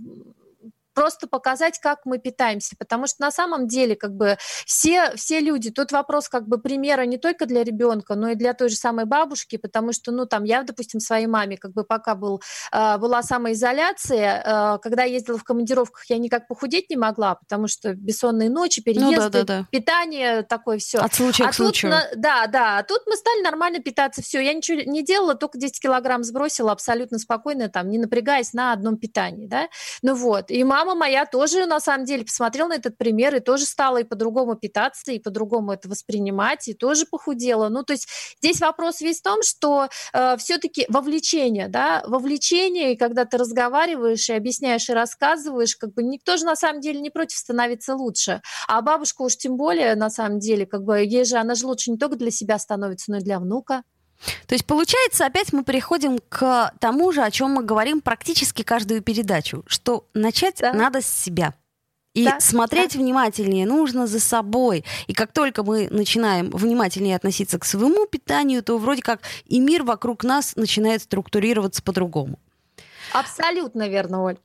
просто 0.93 1.27
показать, 1.27 1.79
как 1.79 2.06
мы 2.06 2.19
питаемся, 2.19 2.75
потому 2.77 3.08
что 3.08 3.21
на 3.21 3.32
самом 3.32 3.67
деле 3.67 3.95
как 3.95 4.15
бы 4.15 4.38
все, 4.65 5.15
все 5.15 5.39
люди, 5.39 5.71
тут 5.71 5.91
вопрос 5.91 6.29
как 6.29 6.47
бы 6.47 6.58
примера 6.58 7.03
не 7.03 7.17
только 7.17 7.45
для 7.45 7.63
ребенка, 7.63 8.15
но 8.15 8.29
и 8.29 8.36
для 8.36 8.53
той 8.53 8.69
же 8.69 8.75
самой 8.75 9.06
бабушки, 9.06 9.58
потому 9.58 9.93
что, 9.93 10.12
ну, 10.12 10.25
там, 10.25 10.43
я, 10.43 10.63
допустим, 10.63 10.99
своей 10.99 11.27
маме, 11.27 11.58
как 11.58 11.73
бы 11.73 11.84
пока 11.84 12.15
был, 12.15 12.41
э, 12.71 12.97
была 12.97 13.23
самоизоляция, 13.23 14.75
э, 14.75 14.79
когда 14.79 15.03
я 15.03 15.13
ездила 15.13 15.38
в 15.38 15.43
командировках, 15.43 16.06
я 16.10 16.17
никак 16.17 16.47
похудеть 16.47 16.89
не 16.89 16.97
могла, 16.97 17.36
потому 17.36 17.67
что 17.67 17.93
бессонные 17.93 18.49
ночи, 18.49 18.82
переезды, 18.82 19.15
ну, 19.15 19.15
да, 19.15 19.29
да, 19.29 19.43
да. 19.43 19.67
питание, 19.71 20.43
такое 20.43 20.77
все. 20.77 20.99
От 20.99 21.13
случая 21.13 21.45
а 21.45 21.49
к 21.49 21.56
случаю. 21.56 21.91
На, 21.91 22.08
да, 22.15 22.47
да, 22.47 22.78
а 22.80 22.84
тут 22.84 23.01
мы 23.07 23.15
стали 23.15 23.41
нормально 23.41 23.80
питаться, 23.80 24.22
все, 24.22 24.39
я 24.39 24.53
ничего 24.53 24.82
не 24.86 25.03
делала, 25.03 25.36
только 25.36 25.57
10 25.57 25.80
килограмм 25.80 26.24
сбросила 26.24 26.72
абсолютно 26.72 27.20
спокойно, 27.20 27.70
там, 27.70 27.89
не 27.89 27.97
напрягаясь 27.97 28.53
на 28.53 28.74
одном 28.74 28.97
питании, 28.97 29.47
да, 29.47 29.67
ну 30.01 30.15
вот, 30.15 30.51
и 30.51 30.63
мама 30.63 30.82
мама 30.84 30.95
моя 30.95 31.25
тоже, 31.25 31.65
на 31.65 31.79
самом 31.79 32.05
деле, 32.05 32.25
посмотрела 32.25 32.67
на 32.67 32.73
этот 32.73 32.97
пример 32.97 33.36
и 33.36 33.39
тоже 33.39 33.65
стала 33.65 33.97
и 33.97 34.03
по-другому 34.03 34.55
питаться, 34.55 35.11
и 35.11 35.19
по-другому 35.19 35.71
это 35.71 35.88
воспринимать, 35.88 36.67
и 36.67 36.73
тоже 36.73 37.05
похудела. 37.05 37.69
Ну, 37.69 37.84
то 37.84 37.93
есть 37.93 38.07
здесь 38.41 38.59
вопрос 38.59 39.01
весь 39.01 39.19
в 39.19 39.23
том, 39.23 39.41
что 39.43 39.89
э, 40.13 40.38
все-таки 40.38 40.86
вовлечение, 40.89 41.67
да, 41.67 42.03
вовлечение, 42.05 42.93
и 42.93 42.97
когда 42.97 43.25
ты 43.25 43.38
разговариваешь 43.38 44.29
и 44.29 44.34
объясняешь, 44.34 44.89
и 44.89 44.93
рассказываешь, 44.93 45.75
как 45.75 45.93
бы 45.93 46.03
никто 46.03 46.38
же 46.38 46.45
на 46.45 46.55
самом 46.55 46.81
деле 46.81 46.99
не 46.99 47.09
против 47.09 47.38
становиться 47.38 47.95
лучше. 47.95 48.41
А 48.67 48.81
бабушка 48.81 49.21
уж 49.21 49.38
тем 49.38 49.57
более, 49.57 49.95
на 49.95 50.09
самом 50.09 50.39
деле, 50.39 50.65
как 50.65 50.84
бы 50.84 50.99
ей 50.99 51.25
же, 51.25 51.38
она 51.38 51.55
же 51.55 51.65
лучше 51.65 51.91
не 51.91 51.97
только 51.97 52.15
для 52.17 52.31
себя 52.31 52.59
становится, 52.59 53.11
но 53.11 53.17
и 53.17 53.21
для 53.21 53.39
внука. 53.39 53.84
То 54.47 54.55
есть, 54.55 54.65
получается, 54.65 55.26
опять 55.26 55.53
мы 55.53 55.63
приходим 55.63 56.19
к 56.30 56.71
тому 56.80 57.11
же, 57.11 57.24
о 57.24 57.32
чем 57.32 57.51
мы 57.51 57.63
говорим 57.63 58.01
практически 58.01 58.61
каждую 58.61 59.01
передачу, 59.01 59.63
что 59.67 60.05
начать 60.13 60.57
да. 60.59 60.74
надо 60.74 61.01
с 61.01 61.07
себя. 61.07 61.53
И 62.13 62.26
да, 62.26 62.39
смотреть 62.39 62.93
да. 62.93 62.99
внимательнее 62.99 63.65
нужно 63.65 64.05
за 64.05 64.19
собой. 64.19 64.86
И 65.07 65.13
как 65.13 65.32
только 65.32 65.63
мы 65.63 65.88
начинаем 65.89 66.51
внимательнее 66.51 67.15
относиться 67.15 67.57
к 67.57 67.65
своему 67.65 68.05
питанию, 68.05 68.61
то 68.61 68.78
вроде 68.78 69.01
как 69.01 69.21
и 69.45 69.59
мир 69.59 69.84
вокруг 69.84 70.24
нас 70.24 70.55
начинает 70.55 71.01
структурироваться 71.01 71.82
по-другому. 71.82 72.39
Абсолютно 73.14 73.88
верно, 73.88 74.24
Оль. 74.24 74.38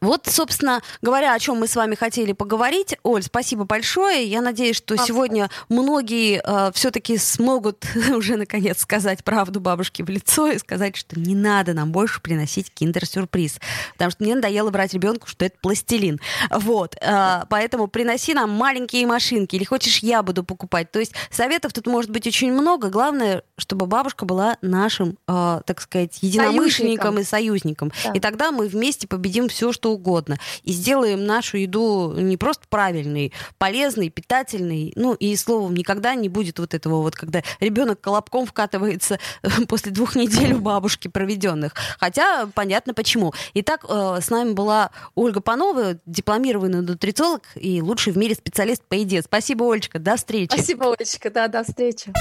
Вот, 0.00 0.26
собственно 0.26 0.82
говоря, 1.00 1.34
о 1.34 1.38
чем 1.38 1.58
мы 1.58 1.68
с 1.68 1.76
вами 1.76 1.94
хотели 1.94 2.32
поговорить. 2.32 2.96
Оль, 3.04 3.22
спасибо 3.22 3.64
большое. 3.64 4.24
Я 4.24 4.40
надеюсь, 4.40 4.76
что 4.76 4.94
Абсолютно. 4.94 5.06
сегодня 5.06 5.50
многие 5.68 6.42
э, 6.44 6.72
все-таки 6.74 7.16
смогут 7.16 7.86
уже 8.14 8.36
наконец 8.36 8.80
сказать 8.80 9.22
правду 9.22 9.60
бабушке 9.60 10.02
в 10.02 10.08
лицо 10.08 10.48
и 10.48 10.58
сказать, 10.58 10.96
что 10.96 11.18
не 11.18 11.34
надо 11.34 11.72
нам 11.74 11.92
больше 11.92 12.20
приносить 12.20 12.72
киндер-сюрприз. 12.74 13.60
Потому 13.92 14.10
что 14.10 14.24
мне 14.24 14.34
надоело 14.34 14.70
брать 14.70 14.92
ребенку, 14.94 15.28
что 15.28 15.44
это 15.44 15.56
пластилин. 15.60 16.20
Вот. 16.50 16.96
Э, 17.00 17.44
поэтому 17.48 17.86
приноси 17.86 18.34
нам 18.34 18.50
маленькие 18.50 19.06
машинки. 19.06 19.54
Или 19.54 19.64
хочешь, 19.64 19.98
я 19.98 20.22
буду 20.22 20.42
покупать. 20.42 20.90
То 20.90 20.98
есть 20.98 21.12
советов 21.30 21.72
тут 21.72 21.86
может 21.86 22.10
быть 22.10 22.26
очень 22.26 22.52
много. 22.52 22.88
Главное, 22.88 23.42
чтобы 23.56 23.86
бабушка 23.86 24.24
была 24.24 24.56
нашим, 24.62 25.16
э, 25.28 25.60
так 25.64 25.80
сказать, 25.80 26.18
единомышленником 26.20 27.20
и 27.20 27.22
союзником. 27.22 27.91
Да. 28.04 28.12
И 28.12 28.20
тогда 28.20 28.52
мы 28.52 28.66
вместе 28.66 29.06
победим 29.06 29.48
все, 29.48 29.72
что 29.72 29.92
угодно. 29.92 30.38
И 30.62 30.72
сделаем 30.72 31.24
нашу 31.24 31.58
еду 31.58 32.12
не 32.16 32.36
просто 32.36 32.64
правильной, 32.68 33.32
полезной, 33.58 34.10
питательной. 34.10 34.92
Ну, 34.96 35.14
и 35.14 35.34
словом, 35.36 35.74
никогда 35.74 36.14
не 36.14 36.28
будет 36.28 36.58
вот 36.58 36.74
этого 36.74 37.02
вот, 37.02 37.14
когда 37.14 37.42
ребенок 37.60 38.00
колобком 38.00 38.46
вкатывается 38.46 39.18
после 39.68 39.92
двух 39.92 40.16
недель 40.16 40.54
у 40.54 40.60
бабушки 40.60 41.08
проведенных. 41.08 41.74
Хотя 41.98 42.46
понятно 42.54 42.94
почему. 42.94 43.32
Итак, 43.54 43.84
э, 43.88 44.18
с 44.22 44.30
нами 44.30 44.52
была 44.52 44.90
Ольга 45.14 45.40
Панова, 45.40 45.98
дипломированный 46.06 46.82
нутрициолог 46.82 47.42
и 47.54 47.82
лучший 47.82 48.12
в 48.12 48.18
мире 48.18 48.34
специалист 48.34 48.82
по 48.82 48.94
еде. 48.94 49.22
Спасибо, 49.22 49.70
Олечка. 49.70 49.98
До 49.98 50.16
встречи. 50.16 50.52
Спасибо, 50.52 50.94
Олечка. 50.94 51.30
Да, 51.30 51.48
до 51.48 51.64
встречи. 51.64 52.12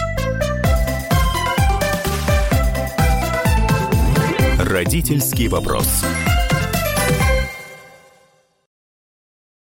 Родительский 4.71 5.49
вопрос. 5.49 6.01